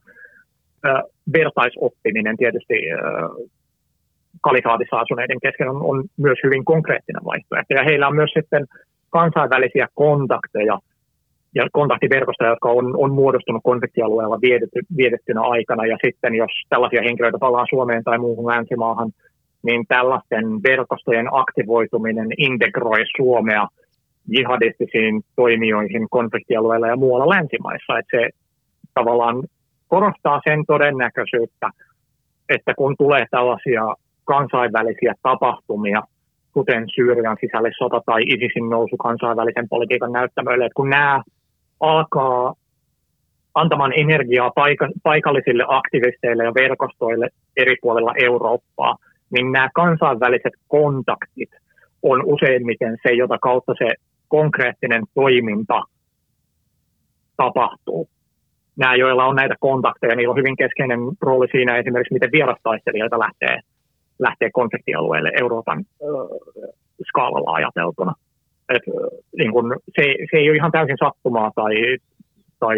[1.39, 2.77] Vertaisoppiminen tietysti
[4.47, 7.75] kalifaatissa asuneiden kesken on, on myös hyvin konkreettinen vaihtoehto.
[7.75, 8.63] Ja heillä on myös sitten
[9.11, 10.79] kansainvälisiä kontakteja
[11.55, 15.87] ja kontaktiverkostoja, jotka on, on muodostunut konfliktialueella vietetty, vietettynä aikana.
[15.87, 19.11] Ja sitten jos tällaisia henkilöitä palaa Suomeen tai muuhun länsimaahan,
[19.63, 23.67] niin tällaisten verkostojen aktivoituminen integroi Suomea
[24.29, 27.99] jihadistisiin toimijoihin konfliktialueilla ja muualla länsimaissa.
[27.99, 28.29] Että se
[28.95, 29.43] tavallaan
[29.89, 31.71] korostaa sen todennäköisyyttä,
[32.49, 33.83] että kun tulee tällaisia
[34.25, 36.03] kansainvälisiä tapahtumia,
[36.53, 41.23] kuten Syyrian sisällissota tai ISISin nousu kansainvälisen politiikan näyttämöille, että kun nämä
[41.81, 42.55] alkaa
[43.55, 44.53] antamaan energiaa
[45.03, 48.97] paikallisille aktivisteille ja verkostoille eri puolilla Eurooppaa,
[49.31, 51.51] niin nämä kansainväliset kontaktit
[52.03, 53.95] on useimmiten se, jota kautta se
[54.31, 55.83] konkreettinen toiminta
[57.37, 58.09] tapahtuu.
[58.77, 63.61] Nämä, joilla on näitä kontakteja, niillä on hyvin keskeinen rooli siinä esimerkiksi, miten vierastaistelijoita lähtee,
[64.19, 65.85] lähtee konfliktialueelle Euroopan äh,
[67.09, 68.13] skaalalla ajateltuna.
[68.75, 68.83] Et,
[69.39, 71.75] niin kun, se, se ei ole ihan täysin sattumaa tai,
[72.59, 72.77] tai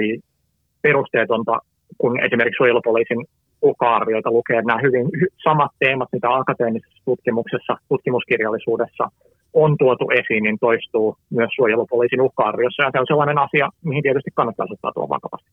[0.83, 1.59] perusteetonta,
[1.99, 3.27] kun esimerkiksi suojelupoliisin
[3.63, 5.07] uhka-arvioita lukee, nämä hyvin
[5.45, 9.05] samat teemat, mitä akateemisessa tutkimuksessa, tutkimuskirjallisuudessa
[9.55, 12.83] on tuotu esiin, niin toistuu myös suojelupoliisin uhka-arviossa.
[12.83, 15.51] Ja se on sellainen asia, mihin tietysti kannattaa ottaa vakavasti.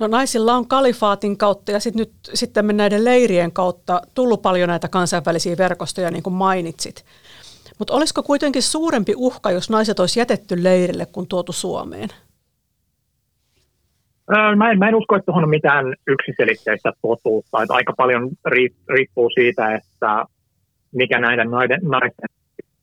[0.00, 4.88] No naisilla on kalifaatin kautta ja sit nyt, sitten näiden leirien kautta tullut paljon näitä
[4.88, 7.04] kansainvälisiä verkostoja, niin kuin mainitsit.
[7.78, 12.08] Mutta olisiko kuitenkin suurempi uhka, jos naiset olisi jätetty leirille, kun tuotu Suomeen?
[14.56, 17.62] Mä en, mä en usko, että tuohon on mitään yksiselitteistä totuutta.
[17.62, 18.30] Että aika paljon
[18.88, 20.24] riippuu siitä, että
[20.92, 22.28] mikä näiden naisten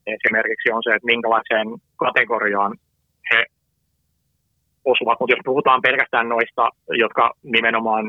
[0.08, 2.74] esimerkiksi on se, että minkälaiseen kategoriaan
[3.32, 3.46] he
[4.86, 5.20] osuvat.
[5.20, 8.06] Mutta jos puhutaan pelkästään noista, jotka nimenomaan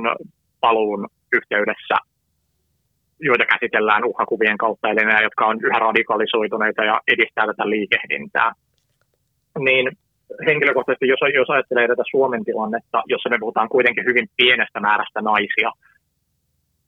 [0.60, 1.96] paluun yhteydessä,
[3.20, 8.52] joita käsitellään uhkakuvien kautta, eli nämä, jotka on yhä radikalisoituneita ja edistää tätä liikehdintää,
[9.58, 9.86] niin
[10.46, 15.70] henkilökohtaisesti, jos, jos ajattelee tätä Suomen tilannetta, jossa me puhutaan kuitenkin hyvin pienestä määrästä naisia,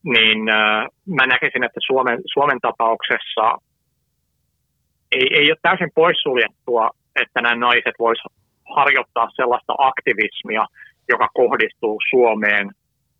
[0.04, 0.86] niin äh,
[1.16, 3.46] mä näkisin, että Suomen, Suomen tapauksessa
[5.12, 6.90] ei, ei ole täysin poissuljettua,
[7.22, 8.32] että nämä naiset voisivat
[8.76, 10.66] harjoittaa sellaista aktivismia,
[11.08, 12.70] joka kohdistuu Suomeen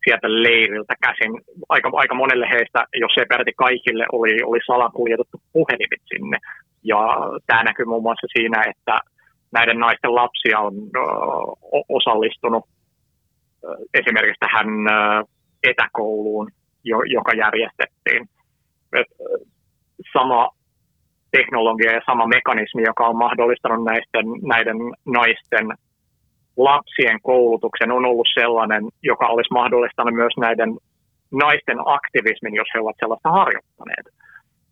[0.05, 1.33] sieltä leiriltä käsin.
[1.69, 6.39] Aika, aika monelle heistä, jos ei peräti kaikille, oli, oli salakuljetettu puhelimet sinne.
[6.85, 6.99] Ja
[7.47, 8.99] tämä näkyy muun muassa siinä, että
[9.53, 11.01] näiden naisten lapsia on ö,
[11.89, 12.65] osallistunut
[13.95, 15.25] esimerkiksi tähän ö,
[15.63, 16.51] etäkouluun,
[16.85, 18.29] jo, joka järjestettiin.
[18.93, 19.07] Et,
[20.13, 20.49] sama
[21.31, 24.77] teknologia ja sama mekanismi, joka on mahdollistanut näisten, näiden
[25.07, 25.67] naisten
[26.57, 30.71] lapsien koulutuksen, on ollut sellainen, joka olisi mahdollistanut myös näiden
[31.33, 34.07] naisten aktivismin, jos he ovat sellaista harjoittaneet.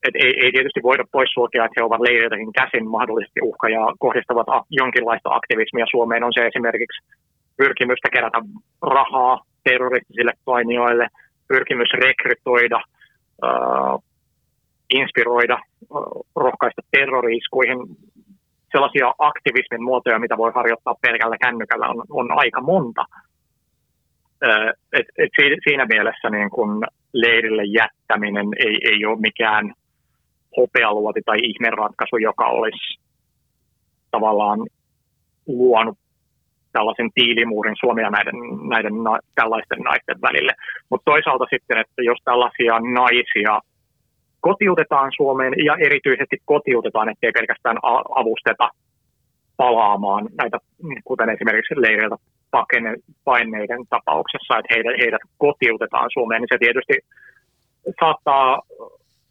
[0.09, 4.47] Et ei, ei tietysti voida poissulkea, että he ovat leiriltäkin käsin mahdollisesti uhka ja kohdistavat
[4.71, 6.25] jonkinlaista aktivismia Suomeen.
[6.25, 7.05] On se esimerkiksi
[7.57, 8.39] pyrkimystä kerätä
[8.83, 11.09] rahaa terroristisille toimijoille,
[11.49, 12.81] pyrkimys rekrytoida,
[14.91, 15.59] inspiroida,
[16.37, 17.79] rohkaista terroriiskuihin.
[18.73, 23.05] Sellaisia aktivismin muotoja, mitä voi harjoittaa pelkällä kännykällä, on, on aika monta.
[24.93, 25.31] Et, et
[25.69, 29.75] siinä mielessä niin kun leirille jättäminen ei, ei ole mikään
[30.57, 33.01] hopealuoti tai ihmeratkaisu, joka olisi
[34.11, 34.61] tavallaan
[35.47, 35.99] luonut
[36.73, 38.35] tällaisen tiilimuurin Suomen ja näiden,
[38.69, 38.95] näiden
[39.35, 40.53] tällaisten naisten välille.
[40.91, 43.61] Mutta toisaalta sitten, että jos tällaisia naisia
[44.49, 47.79] kotiutetaan Suomeen ja erityisesti kotiutetaan, ettei pelkästään
[48.21, 48.71] avusteta
[49.57, 50.59] palaamaan näitä,
[51.05, 52.17] kuten esimerkiksi leireiltä
[53.25, 56.95] paineiden tapauksessa, että heidät, heidät kotiutetaan Suomeen, niin se tietysti
[58.01, 58.63] saattaa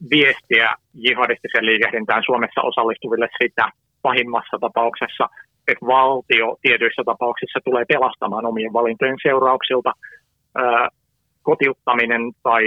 [0.10, 3.66] viestiä jihadistiseen liikehdintään Suomessa osallistuville sitä
[4.02, 5.30] pahimmassa tapauksessa,
[5.68, 9.92] että valtio tietyissä tapauksissa tulee pelastamaan omien valintojen seurauksilta.
[11.44, 12.64] kotiuttaminen tai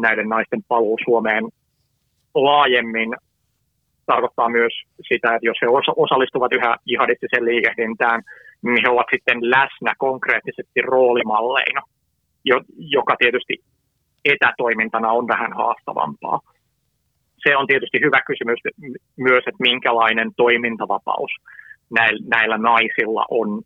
[0.00, 1.44] näiden naisten paluu Suomeen
[2.44, 3.14] laajemmin
[4.06, 4.72] tarkoittaa myös
[5.08, 5.66] sitä, että jos he
[5.96, 8.22] osallistuvat yhä jihadistiseen liikehdintään,
[8.62, 11.82] niin he ovat sitten läsnä konkreettisesti roolimalleina,
[12.78, 13.54] joka tietysti
[14.24, 16.40] etätoimintana on vähän haastavampaa.
[17.42, 18.60] Se on tietysti hyvä kysymys
[19.16, 21.30] myös, että minkälainen toimintavapaus
[22.34, 23.62] näillä naisilla on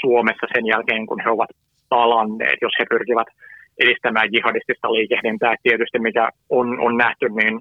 [0.00, 1.50] Suomessa sen jälkeen, kun he ovat
[1.88, 3.28] palanneet, jos he pyrkivät
[3.78, 5.54] edistämään jihadistista liikehdintää.
[5.62, 7.60] Tietysti mikä on, on nähty, niin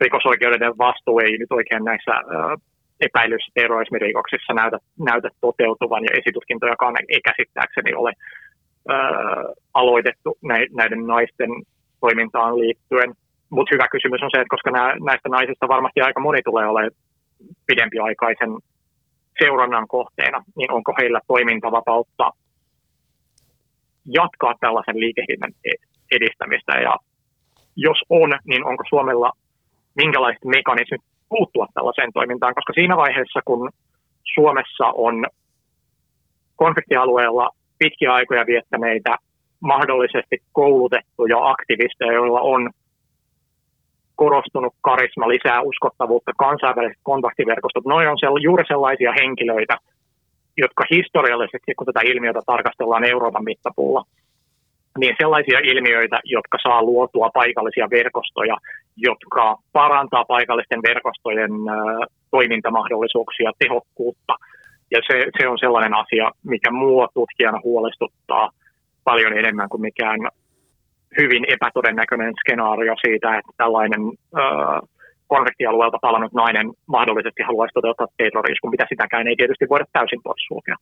[0.00, 2.12] rikosoikeudellinen vastuu ei nyt oikein näissä
[3.00, 8.12] epäilyissä terrorismirikoksissa näytä, näytä toteutuvan ja esitutkintojakaan ei käsittääkseni ole
[8.88, 9.08] ää,
[9.74, 10.38] aloitettu
[10.74, 11.50] näiden naisten
[12.00, 13.14] toimintaan liittyen.
[13.50, 16.90] Mutta hyvä kysymys on se, että koska nää, näistä naisista varmasti aika moni tulee olemaan
[17.66, 18.50] pidempiaikaisen
[19.38, 22.30] seurannan kohteena, niin onko heillä toimintavapautta
[24.06, 25.82] jatkaa tällaisen liikehinnan e-,
[26.16, 26.96] edistämistä ja
[27.76, 29.30] jos on, niin onko Suomella
[29.96, 33.70] minkälaiset mekanismit puuttua tällaiseen toimintaan, koska siinä vaiheessa, kun
[34.34, 35.26] Suomessa on
[36.56, 39.16] konfliktialueella pitkiä aikoja viettäneitä,
[39.60, 42.70] mahdollisesti koulutettuja aktivisteja, joilla on
[44.16, 47.84] korostunut karisma, lisää uskottavuutta, kansainväliset kontaktiverkostot.
[47.84, 49.76] Noin on sell- juuri sellaisia henkilöitä,
[50.56, 54.04] jotka historiallisesti, kun tätä ilmiötä tarkastellaan Euroopan mittapuulla,
[54.96, 58.56] niin sellaisia ilmiöitä, jotka saa luotua paikallisia verkostoja,
[58.96, 61.50] jotka parantaa paikallisten verkostojen
[62.30, 64.34] toimintamahdollisuuksia, tehokkuutta.
[64.90, 68.50] Ja se, se on sellainen asia, mikä mua tutkijana huolestuttaa
[69.04, 70.20] paljon enemmän kuin mikään
[71.18, 74.00] hyvin epätodennäköinen skenaario siitä, että tällainen
[75.26, 80.76] konfliktialueelta palannut nainen mahdollisesti haluaisi toteuttaa terroriskun, mitä sitäkään ei tietysti voida täysin poissulkea.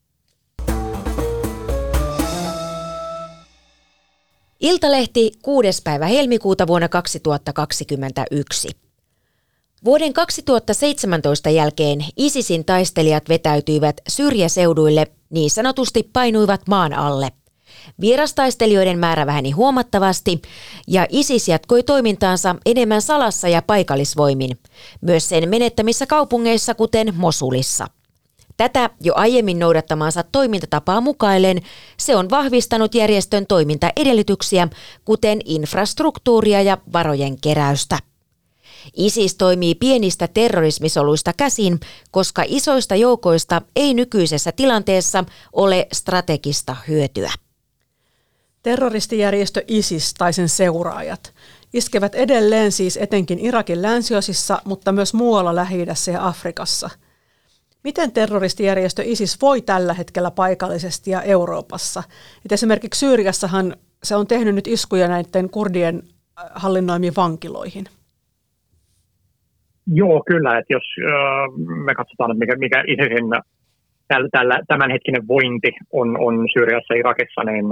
[4.60, 5.82] Iltalehti 6.
[5.84, 8.68] päivä helmikuuta vuonna 2021.
[9.84, 17.32] Vuoden 2017 jälkeen ISISin taistelijat vetäytyivät syrjäseuduille, niin sanotusti painuivat maan alle.
[18.00, 20.42] Vierastaistelijoiden määrä väheni huomattavasti
[20.88, 24.58] ja ISIS jatkoi toimintaansa enemmän salassa ja paikallisvoimin,
[25.00, 27.86] myös sen menettämissä kaupungeissa kuten Mosulissa–
[28.56, 31.62] Tätä jo aiemmin noudattamaansa toimintatapaa mukaillen
[31.96, 34.68] se on vahvistanut järjestön toimintaedellytyksiä,
[35.04, 37.98] kuten infrastruktuuria ja varojen keräystä.
[38.96, 41.80] ISIS toimii pienistä terrorismisoluista käsin,
[42.10, 47.32] koska isoista joukoista ei nykyisessä tilanteessa ole strategista hyötyä.
[48.62, 51.34] Terroristijärjestö ISIS tai sen seuraajat
[51.74, 56.90] iskevät edelleen siis etenkin Irakin länsiosissa, mutta myös muualla lähi ja Afrikassa.
[57.84, 62.02] Miten terroristijärjestö ISIS voi tällä hetkellä paikallisesti ja Euroopassa?
[62.44, 67.84] Et esimerkiksi Syyriassahan se on tehnyt nyt iskuja näiden kurdien äh, hallinnoimiin vankiloihin.
[69.86, 70.58] Joo, kyllä.
[70.58, 73.30] Että jos äh, me katsotaan, että mikä, mikä ISISin
[74.08, 77.66] tällä, tällä, tämänhetkinen vointi on, on Syyriassa ja Irakissa, niin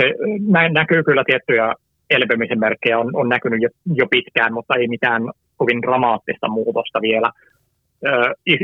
[0.00, 0.14] se
[0.48, 1.74] nä, näkyy kyllä tiettyjä
[2.10, 5.22] elpymisen merkkejä, on, on näkynyt jo, jo pitkään, mutta ei mitään
[5.56, 7.30] kovin dramaattista muutosta vielä.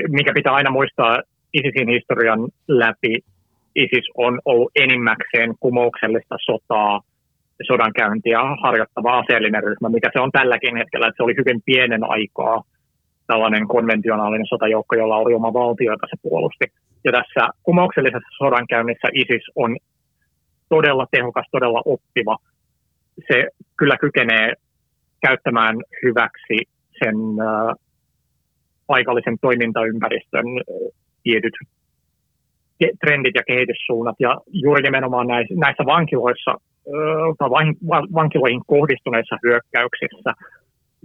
[0.09, 1.22] Mikä pitää aina muistaa
[1.55, 3.18] ISISin historian läpi,
[3.74, 7.01] ISIS on ollut enimmäkseen kumouksellista sotaa,
[7.66, 12.62] sodankäyntiä harjoittava aseellinen ryhmä, mikä se on tälläkin hetkellä, että se oli hyvin pienen aikaa
[13.26, 16.64] tällainen konventionaalinen sotajoukko, jolla oli oma valtio, jota se puolusti.
[17.05, 19.76] Ja tässä kumouksellisessa sodankäynnissä ISIS on
[20.68, 22.37] todella tehokas, todella oppiva.
[23.32, 24.53] Se kyllä kykenee
[25.26, 26.59] käyttämään hyväksi
[27.05, 27.16] sen
[28.87, 30.45] paikallisen toimintaympäristön
[31.22, 31.55] tietyt
[33.01, 34.16] trendit ja kehityssuunnat.
[34.18, 36.55] Ja juuri nimenomaan näissä, vankiloissa
[37.39, 37.49] tai
[38.14, 40.32] vankiloihin kohdistuneissa hyökkäyksissä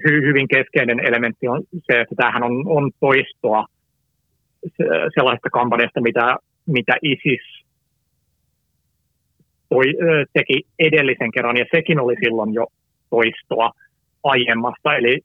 [0.08, 3.66] hy, hyvin keskeinen elementti on se, että tämähän on, on toistoa
[5.16, 7.66] sellaista kampanjasta, mitä, mitä ISIS
[9.70, 9.84] toi,
[10.34, 12.68] teki edellisen kerran, ja sekin oli silloin jo
[13.10, 13.72] toistoa
[14.24, 14.96] aiemmasta.
[14.96, 15.20] Eli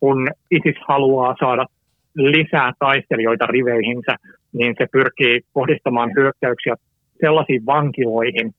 [0.00, 1.66] kun ISIS haluaa saada
[2.14, 4.16] lisää taistelijoita riveihinsä,
[4.52, 6.74] niin se pyrkii kohdistamaan hyökkäyksiä
[7.20, 8.54] sellaisiin vankiloihin,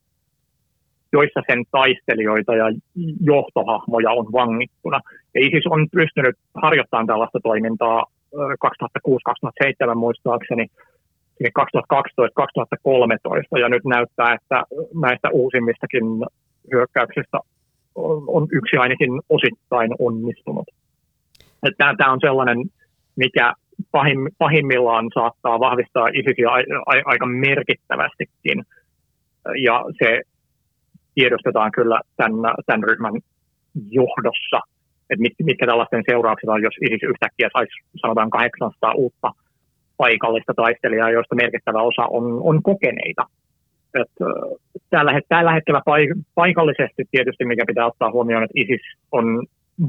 [1.14, 2.66] joissa sen taistelijoita ja
[3.22, 5.00] johtohahmoja on vangittuna.
[5.36, 8.06] Ja ISIS on pystynyt harjoittamaan tällaista toimintaa
[9.92, 10.68] 2006-2007 muistaakseni,
[11.44, 11.48] 2012-2013,
[13.60, 14.64] ja nyt näyttää, että
[15.02, 16.04] näistä uusimmistakin
[16.74, 17.40] hyökkäyksistä
[18.28, 20.68] on yksi ainakin osittain onnistunut.
[21.78, 22.58] Tämä on sellainen,
[23.16, 23.54] mikä
[23.92, 26.50] pahim, pahimmillaan saattaa vahvistaa ISISiä
[27.06, 28.64] aika merkittävästikin.
[29.64, 30.22] Ja se
[31.16, 33.14] tiedostetaan kyllä tämän, tämän ryhmän
[33.90, 34.60] johdossa,
[35.10, 39.32] että mit, mitkä tällaisten seuraukset on, jos ISIS yhtäkkiä saisi sanotaan 800 uutta
[39.98, 43.24] paikallista taistelijaa, joista merkittävä osa on, on kokeneita.
[44.02, 44.12] Et,
[44.90, 45.82] tällä, tällä hetkellä
[46.36, 49.46] paikallisesti tietysti, mikä pitää ottaa huomioon, että ISIS on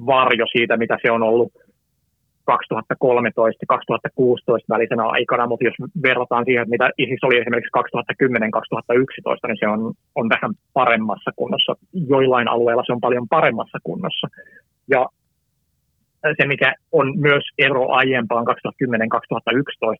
[0.06, 1.52] varjo siitä, mitä se on ollut
[2.50, 2.54] 2013-2016
[4.68, 7.80] välisenä aikana, mutta jos verrataan siihen, mitä ISIS oli esimerkiksi 2010-2011,
[9.46, 11.72] niin se on, on vähän paremmassa kunnossa.
[12.08, 14.26] Joillain alueilla se on paljon paremmassa kunnossa.
[14.88, 15.06] Ja
[16.40, 18.50] se, mikä on myös ero aiempaan 2010-2011,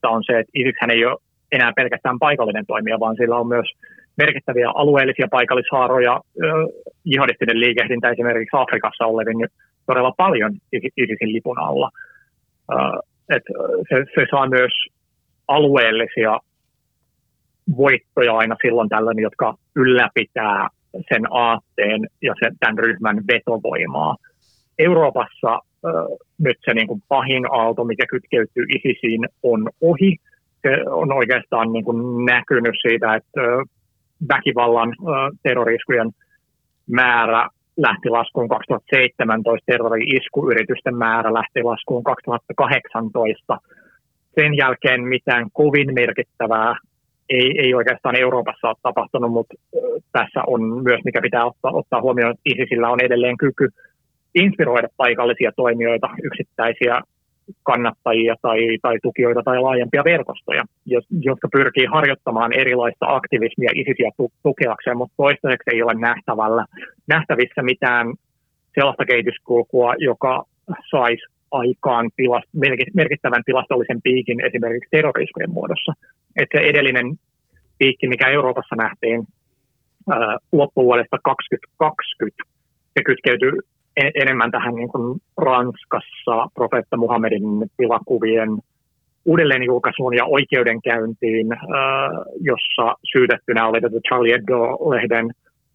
[0.09, 1.17] on se, että ISIS ei ole
[1.53, 3.69] enää pelkästään paikallinen toimija, vaan sillä on myös
[4.17, 6.21] merkittäviä alueellisia paikallishaaroja,
[7.05, 9.47] jihadistinen liikehdintä esimerkiksi Afrikassa olevin
[9.87, 11.91] todella paljon ISISin lipun alla
[13.29, 13.53] että
[13.89, 14.73] se, se saa myös
[15.49, 16.39] alueellisia
[17.77, 24.17] voittoja aina silloin tällöin, jotka ylläpitää sen aatteen ja sen, tämän ryhmän vetovoimaa.
[24.79, 25.93] Euroopassa äh,
[26.39, 30.17] nyt se niin kuin pahin aalto, mikä kytkeytyy ISISiin, on ohi.
[30.63, 33.65] Se on oikeastaan niin kuin näkynyt siitä, että äh,
[34.29, 36.11] väkivallan äh, terroriskujen
[36.91, 43.59] määrä lähti laskuun 2017, terrori-iskuyritysten määrä lähti laskuun 2018.
[44.35, 46.75] Sen jälkeen mitään kovin merkittävää
[47.31, 49.55] ei, ei oikeastaan Euroopassa ole tapahtunut, mutta
[50.13, 53.69] tässä on myös, mikä pitää ottaa, ottaa huomioon, että ISISillä on edelleen kyky
[54.35, 57.01] inspiroida paikallisia toimijoita, yksittäisiä
[57.63, 60.65] kannattajia tai, tai tukijoita tai laajempia verkostoja,
[61.21, 64.11] jotka pyrkii harjoittamaan erilaista aktivismia isisiä
[64.43, 66.65] tukeakseen, mutta toistaiseksi ei ole nähtävällä,
[67.09, 68.07] nähtävissä mitään
[68.75, 70.45] sellaista kehityskulkua, joka
[70.91, 72.49] saisi aikaan tilast,
[72.95, 75.93] merkittävän tilastollisen piikin esimerkiksi terrorismien muodossa.
[76.37, 77.07] Että se edellinen
[77.79, 79.27] piikki, mikä Euroopassa nähtiin
[80.53, 82.43] loppuvuodesta 2020,
[82.95, 83.53] se kytkeytyi
[83.97, 87.43] enemmän tähän niin kuin Ranskassa profeetta Muhammedin
[87.77, 88.49] tilakuvien
[89.25, 91.47] uudelleenjulkaisuun ja oikeudenkäyntiin,
[92.41, 95.31] jossa syytettynä oli tätä Charlie Hebdo-lehden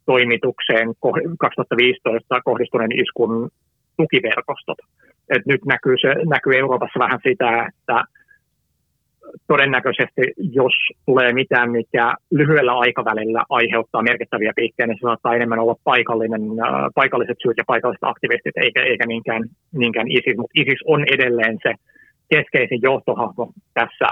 [0.05, 0.87] toimitukseen
[1.39, 3.49] 2015 kohdistuneen iskun
[3.97, 4.77] tukiverkostot.
[5.29, 8.03] Et nyt näkyy, se, näkyy Euroopassa vähän sitä, että
[9.47, 10.73] todennäköisesti, jos
[11.05, 16.89] tulee mitään, mikä lyhyellä aikavälillä aiheuttaa merkittäviä piikkejä, niin se saattaa enemmän olla paikallinen, äh,
[16.95, 20.37] paikalliset syyt ja paikalliset aktivistit, eikä, eikä niinkään, niinkään ISIS.
[20.37, 21.73] Mutta ISIS on edelleen se
[22.29, 24.07] keskeisin johtohahmo tässä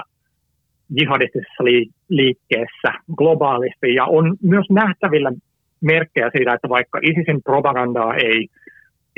[0.90, 1.64] jihadistisessa
[2.08, 5.32] liikkeessä globaalisti, ja on myös nähtävillä
[5.80, 8.48] merkkejä siitä, että vaikka ISISin propagandaa ei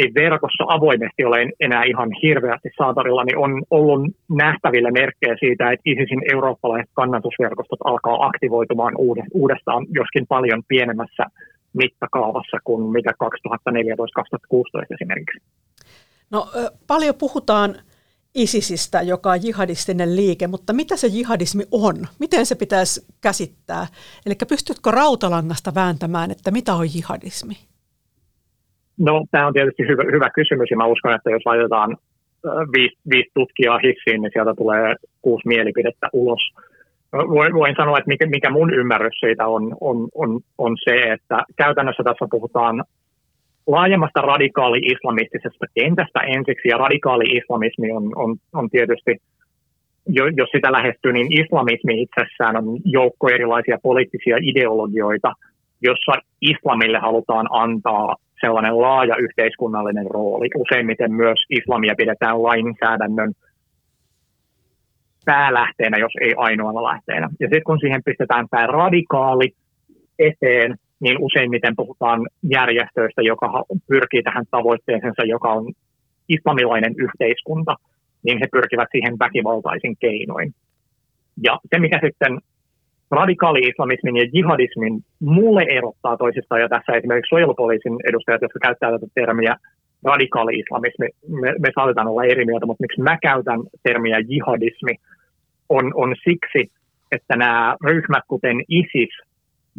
[0.02, 4.00] ei verkossa avoimesti ole enää ihan hirveästi saatavilla, niin on ollut
[4.30, 8.94] nähtävillä merkkejä siitä, että ISISin eurooppalaiset kannatusverkostot alkaa aktivoitumaan
[9.34, 11.24] uudestaan, joskin paljon pienemmässä
[11.72, 15.40] mittakaavassa kuin mitä 2014-2016 esimerkiksi.
[16.30, 16.48] No
[16.86, 17.74] paljon puhutaan
[18.34, 21.94] ISISistä, joka on jihadistinen liike, mutta mitä se jihadismi on?
[22.18, 23.86] Miten se pitäisi käsittää?
[24.26, 27.54] Eli pystytkö rautalangasta vääntämään, että mitä on jihadismi?
[29.06, 31.96] No, tämä on tietysti hyvä, hyvä kysymys ja mä uskon, että jos laitetaan
[32.76, 36.42] viisi, viisi tutkijaa hissiin, niin sieltä tulee kuusi mielipidettä ulos.
[37.58, 42.02] Voin sanoa, että mikä, mikä mun ymmärrys siitä on, on, on, on se, että käytännössä
[42.02, 42.84] tässä puhutaan
[43.66, 49.16] laajemmasta radikaali-islamistisesta kentästä ensiksi, ja radikaali-islamismi on, on, on tietysti,
[50.36, 55.32] jos sitä lähestyy, niin islamismi itsessään on joukko erilaisia poliittisia ideologioita,
[55.82, 60.48] jossa islamille halutaan antaa sellainen laaja yhteiskunnallinen rooli.
[60.54, 63.32] Useimmiten myös islamia pidetään lainsäädännön
[65.24, 67.28] päälähteenä, jos ei ainoana lähteenä.
[67.40, 69.48] Ja sitten kun siihen pistetään tämä radikaali
[70.18, 75.72] eteen, niin useimmiten puhutaan järjestöistä, joka pyrkii tähän tavoitteeseensa, joka on
[76.28, 77.76] islamilainen yhteiskunta,
[78.22, 80.54] niin he pyrkivät siihen väkivaltaisin keinoin.
[81.42, 82.38] Ja se, mikä sitten
[83.12, 89.56] radikaali-islamismin ja jihadismin mulle erottaa toisistaan, ja tässä esimerkiksi suojelupoliisin edustajat, jotka käyttävät tätä termiä
[90.04, 94.94] radikaali-islamismi, me, me saatetaan olla eri mieltä, mutta miksi mä käytän termiä jihadismi,
[95.68, 96.72] on, on siksi,
[97.12, 99.14] että nämä ryhmät, kuten ISIS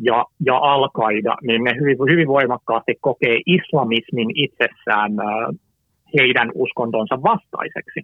[0.02, 5.56] ja, ja Al-Qaida, niin ne hyvin, hyvin voimakkaasti kokee islamismin itsessään äh,
[6.20, 8.00] heidän uskontonsa vastaiseksi.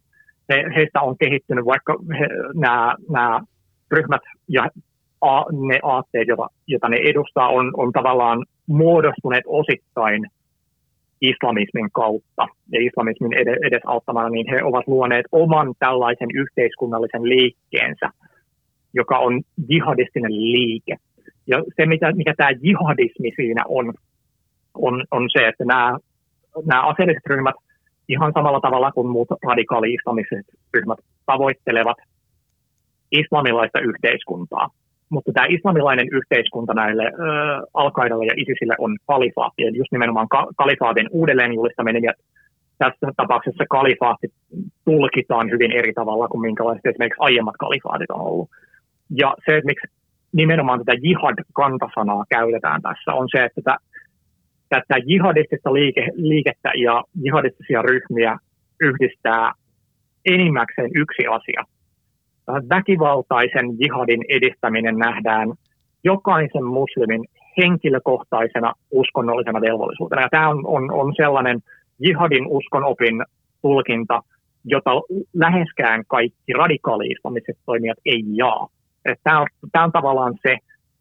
[0.49, 3.41] He, heistä on kehittynyt vaikka he, nämä, nämä
[3.91, 4.69] ryhmät ja
[5.21, 10.25] a, ne aatteet, joita, joita ne edustaa, on, on tavallaan muodostuneet osittain
[11.21, 13.33] islamismin kautta ja islamismin
[13.67, 18.09] edesauttamana, niin he ovat luoneet oman tällaisen yhteiskunnallisen liikkeensä,
[18.93, 20.95] joka on jihadistinen liike.
[21.47, 23.93] Ja se, mitä, mikä tämä jihadismi siinä on,
[24.73, 25.97] on, on se, että nämä,
[26.65, 27.55] nämä aseelliset ryhmät
[28.09, 31.97] ihan samalla tavalla kuin muut radikaali-islamiset ryhmät tavoittelevat
[33.11, 34.69] islamilaista yhteiskuntaa
[35.09, 37.91] mutta tämä islamilainen yhteiskunta näille äh, al
[38.27, 42.13] ja ISISille on kalifaatti, eli just nimenomaan ka- kalifaatin uudelleen julistaminen, ja
[42.77, 44.27] tässä tapauksessa kalifaatti
[44.85, 48.49] tulkitaan hyvin eri tavalla kuin minkälaiset esimerkiksi aiemmat kalifaatit on ollut.
[49.09, 49.87] Ja se, että miksi
[50.31, 53.77] nimenomaan tätä jihad-kantasanaa käytetään tässä, on se, että
[54.69, 58.37] tätä jihadistista liike, liikettä ja jihadistisia ryhmiä
[58.81, 59.53] yhdistää
[60.25, 61.63] enimmäkseen yksi asia–
[62.69, 65.53] väkivaltaisen jihadin edistäminen nähdään
[66.03, 67.25] jokaisen muslimin
[67.57, 70.21] henkilökohtaisena uskonnollisena velvollisuutena.
[70.21, 71.59] Ja tämä on, on, on sellainen
[71.99, 73.23] jihadin uskonopin
[73.61, 74.23] tulkinta,
[74.65, 74.91] jota
[75.33, 78.67] läheskään kaikki radikaali-islamiset toimijat ei jaa.
[79.23, 80.57] Tämä on, tämä on tavallaan se,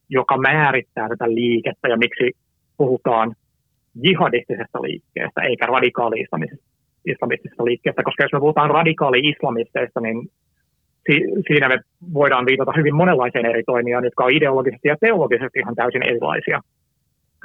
[0.08, 2.32] joka määrittää tätä liikettä ja miksi
[2.76, 3.34] puhutaan
[4.02, 10.30] jihadistisesta liikkeestä eikä radikaali-islamistisesta liikkeestä, koska jos me puhutaan radikaali-islamisteista, niin
[11.46, 11.78] siinä me
[12.14, 16.60] voidaan viitata hyvin monenlaiseen eri toimijaan, jotka on ideologisesti ja teologisesti ihan täysin erilaisia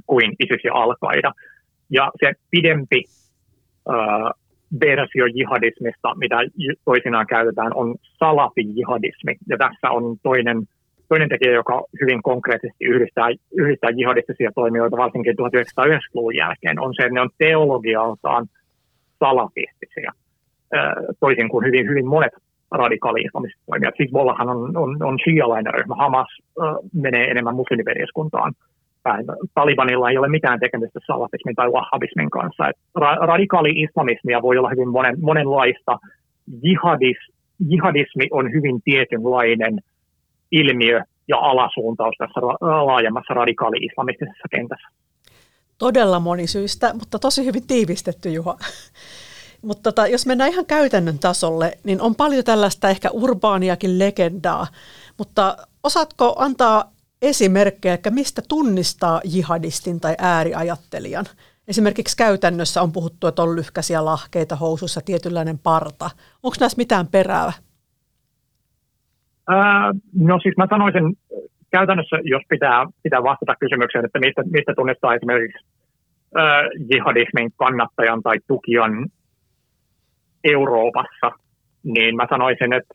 [0.08, 0.96] kuin ISIS ja al
[1.90, 3.04] Ja se pidempi
[3.90, 4.32] äh,
[4.80, 6.38] versio jihadismista, mitä
[6.86, 9.36] toisinaan käytetään, on salafi-jihadismi.
[9.50, 10.58] Ja tässä on toinen,
[11.10, 17.14] toinen tekijä, joka hyvin konkreettisesti yhdistää, yhdistää jihadistisia toimijoita, varsinkin 1990-luvun jälkeen, on se, että
[17.14, 18.48] ne on teologialtaan
[19.20, 20.12] salafistisia.
[21.20, 22.34] Toisin kuin hyvin, hyvin monet
[22.74, 24.00] radikaali-islamiset toimijat.
[24.00, 28.54] Hizbollahhan on, on, on shialainen ryhmä, Hamas äh, menee enemmän muslimiveljeskuntaan
[29.04, 29.26] päin.
[29.56, 32.68] Talibanilla ei ole mitään tekemistä salafismin tai wahhabismin kanssa.
[32.70, 36.00] Et ra- radikaali-islamismia voi olla hyvin monen, monenlaista.
[36.64, 37.18] Jihadis,
[37.70, 39.80] jihadismi on hyvin tietynlainen
[40.52, 44.88] ilmiö ja alasuuntaus tässä ra- laajemmassa radikaali-islamistisessa kentässä.
[45.78, 48.58] Todella monisyistä, mutta tosi hyvin tiivistetty, Juha.
[49.64, 54.68] Mutta tota, jos mennään ihan käytännön tasolle, niin on paljon tällaista ehkä urbaaniakin legendaa.
[55.18, 56.92] Mutta osaatko antaa
[57.22, 61.26] esimerkkejä, että mistä tunnistaa jihadistin tai ääriajattelijan?
[61.68, 66.10] Esimerkiksi käytännössä on puhuttu, että on lyhkäisiä lahkeita housussa, tietynlainen parta.
[66.44, 67.54] Onko näissä mitään perää?
[69.48, 71.18] Ää, no siis mä sanoisin
[71.72, 75.66] käytännössä, jos pitää, pitää vastata kysymykseen, että mistä, mistä tunnistaa esimerkiksi
[76.36, 76.62] ää,
[76.94, 79.10] jihadismin kannattajan tai tukijan
[80.44, 81.32] Euroopassa,
[81.84, 82.94] niin mä sanoisin, että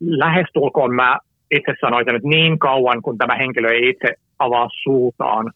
[0.00, 1.18] lähestulkoon mä
[1.50, 5.52] itse sanoisin, että niin kauan kun tämä henkilö ei itse avaa suutaan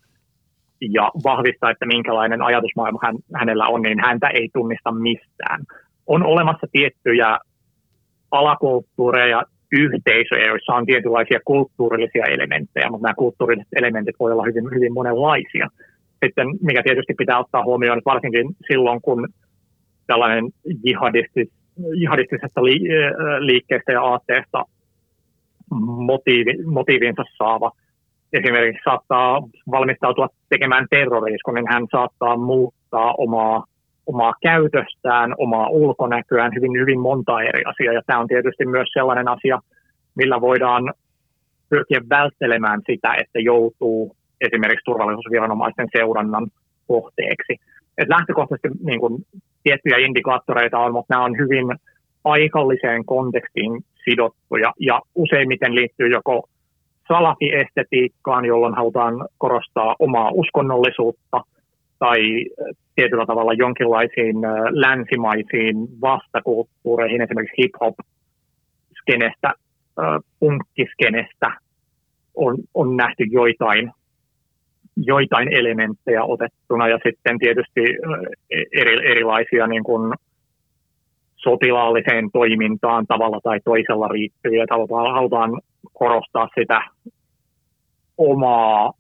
[0.81, 5.61] ja vahvistaa, että minkälainen ajatusmaailma hän, hänellä on, niin häntä ei tunnista mistään.
[6.07, 7.39] On olemassa tiettyjä
[8.31, 9.43] alakulttuureja,
[9.73, 15.69] yhteisöjä, joissa on tietynlaisia kulttuurillisia elementtejä, mutta nämä kulttuurilliset elementit voi olla hyvin, hyvin monenlaisia.
[16.25, 19.29] Sitten, mikä tietysti pitää ottaa huomioon, että varsinkin silloin, kun
[20.07, 20.45] tällainen
[20.85, 21.49] jihadistis,
[21.95, 22.81] jihadistisesta li,
[23.39, 24.65] liikkeestä ja aatteesta
[26.11, 27.71] motiivi, motiivinsa saava
[28.33, 33.65] esimerkiksi saattaa valmistautua tekemään terroriiskun, niin hän saattaa muuttaa omaa,
[34.07, 37.95] omaa käytöstään, omaa ulkonäköään hyvin, hyvin monta eri asiaa.
[37.95, 39.59] Ja tämä on tietysti myös sellainen asia,
[40.15, 40.95] millä voidaan
[41.69, 46.47] pyrkiä välttelemään sitä, että joutuu esimerkiksi turvallisuusviranomaisten seurannan
[46.89, 47.57] kohteeksi.
[47.99, 49.23] Et lähtökohtaisesti niin kun,
[49.63, 51.67] tiettyjä indikaattoreita on, mutta nämä on hyvin
[52.23, 56.49] paikalliseen kontekstiin sidottuja ja useimmiten liittyy joko
[57.09, 61.41] salafiestetiikkaan, jolloin halutaan korostaa omaa uskonnollisuutta
[61.99, 62.19] tai
[62.95, 64.37] tietyllä tavalla jonkinlaisiin
[64.71, 69.53] länsimaisiin vastakulttuureihin, esimerkiksi hip-hop-skenestä,
[70.41, 71.53] punkkiskenestä
[72.35, 73.93] on, on nähty joitain,
[74.97, 77.81] joitain elementtejä otettuna ja sitten tietysti
[78.73, 80.15] eri, erilaisia niin kuin
[81.37, 84.65] sotilaalliseen toimintaan tavalla tai toisella riittyviä.
[85.13, 85.61] Halutaan,
[85.93, 86.81] korostaa sitä
[88.19, 88.93] omaa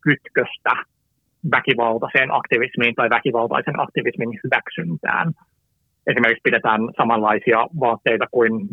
[0.00, 0.72] kytköstä
[1.50, 5.32] väkivaltaiseen aktivismiin tai väkivaltaisen aktivismin hyväksyntään.
[6.06, 8.68] Esimerkiksi pidetään samanlaisia vaatteita kuin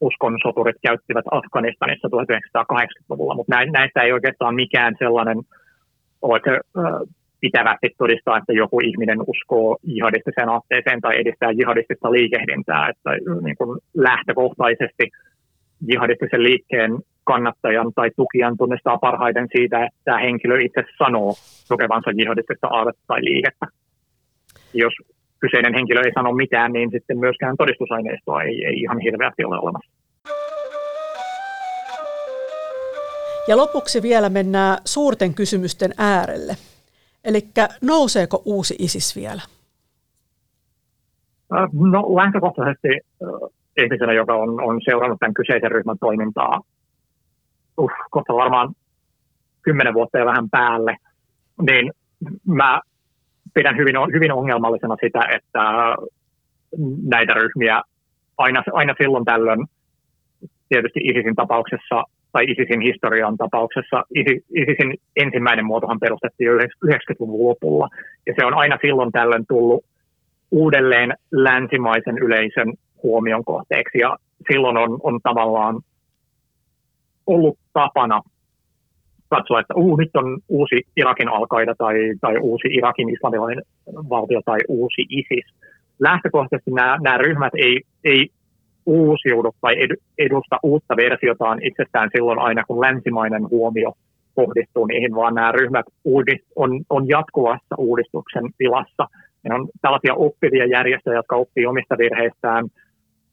[0.00, 5.38] uskonsoturit käyttivät Afganistanissa 1980-luvulla, mutta näistä ei oikeastaan mikään sellainen
[6.22, 6.40] ole
[7.40, 13.10] pitävästi todistaa, että joku ihminen uskoo jihadistiseen aatteeseen tai edistää jihadistista liikehdintää, että
[13.42, 15.10] niin kuin lähtökohtaisesti
[15.88, 16.92] jihadistisen liikkeen
[17.24, 21.34] kannattajan tai tukijan tunnistaa parhaiten siitä, että tämä henkilö itse sanoo
[21.68, 23.66] tukevansa jihadistista aatetta tai liikettä.
[24.74, 24.92] Jos
[25.40, 29.90] kyseinen henkilö ei sano mitään, niin sitten myöskään todistusaineistoa ei, ei ihan hirveästi ole olemassa.
[33.48, 36.54] Ja lopuksi vielä mennään suurten kysymysten äärelle.
[37.24, 37.40] Eli
[37.82, 39.42] nouseeko uusi ISIS vielä?
[41.72, 42.88] No lähtökohtaisesti
[43.76, 46.60] ihmisenä, joka on, on seurannut tämän kyseisen ryhmän toimintaa
[47.76, 48.74] uh, kohta varmaan
[49.62, 50.96] kymmenen vuotta ja vähän päälle,
[51.62, 51.92] niin
[52.46, 52.80] mä
[53.54, 55.62] pidän hyvin, hyvin ongelmallisena sitä, että
[57.08, 57.82] näitä ryhmiä
[58.38, 59.66] aina, aina silloin tällöin,
[60.68, 64.04] tietysti ISISin tapauksessa tai ISISin historian tapauksessa,
[64.54, 67.88] ISISin ensimmäinen muotohan perustettiin jo 90-luvun lopulla,
[68.26, 69.84] ja se on aina silloin tällöin tullut
[70.50, 72.72] uudelleen länsimaisen yleisön
[73.02, 74.16] huomion kohteeksi, ja
[74.52, 75.80] silloin on, on tavallaan
[77.26, 78.20] ollut tapana
[79.30, 83.62] katsoa, että uh, nyt on uusi Irakin alkaida tai, tai uusi Irakin islamilainen
[84.08, 85.46] valtio tai uusi ISIS.
[86.00, 88.28] Lähtökohtaisesti nämä, nämä ryhmät ei, ei
[88.86, 89.74] uusiudu tai
[90.18, 93.92] edusta uutta versiotaan itsestään silloin aina, kun länsimainen huomio
[94.34, 99.08] kohdistuu niihin, vaan nämä ryhmät uudist, on, on jatkuvassa uudistuksen tilassa.
[99.42, 102.68] Ne on tällaisia oppivia järjestöjä, jotka oppii omista virheistään,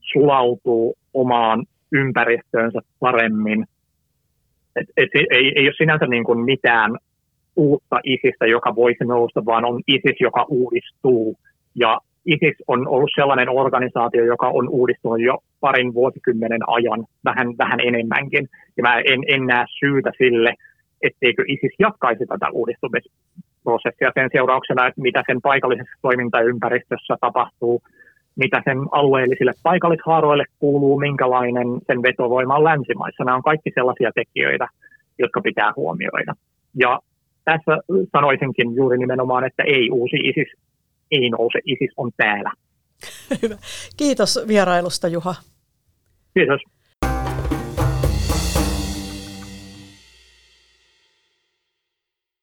[0.01, 3.65] sulautuu omaan ympäristöönsä paremmin.
[4.77, 6.91] Et, et, ei, ei ole sinänsä niin kuin mitään
[7.55, 11.35] uutta isistä, joka voisi nousta, vaan on ISIS, joka uudistuu.
[11.75, 17.79] Ja ISIS on ollut sellainen organisaatio, joka on uudistunut jo parin vuosikymmenen ajan, vähän, vähän
[17.79, 18.49] enemmänkin.
[18.77, 20.53] Ja mä en, en näe syytä sille,
[21.01, 27.81] etteikö ISIS jatkaisi tätä uudistumisprosessia sen seurauksena, että mitä sen paikallisessa toimintaympäristössä tapahtuu,
[28.37, 33.23] mitä sen alueellisille paikallishaaroille kuuluu, minkälainen sen vetovoima on länsimaissa.
[33.23, 34.67] Nämä on kaikki sellaisia tekijöitä,
[35.19, 36.33] jotka pitää huomioida.
[36.75, 36.99] Ja
[37.45, 37.77] tässä
[38.11, 40.47] sanoisinkin juuri nimenomaan, että ei uusi ISIS
[41.11, 42.51] ei nouse, ISIS on täällä.
[43.41, 43.55] Hyvä.
[43.97, 45.35] Kiitos vierailusta Juha.
[46.33, 46.61] Kiitos.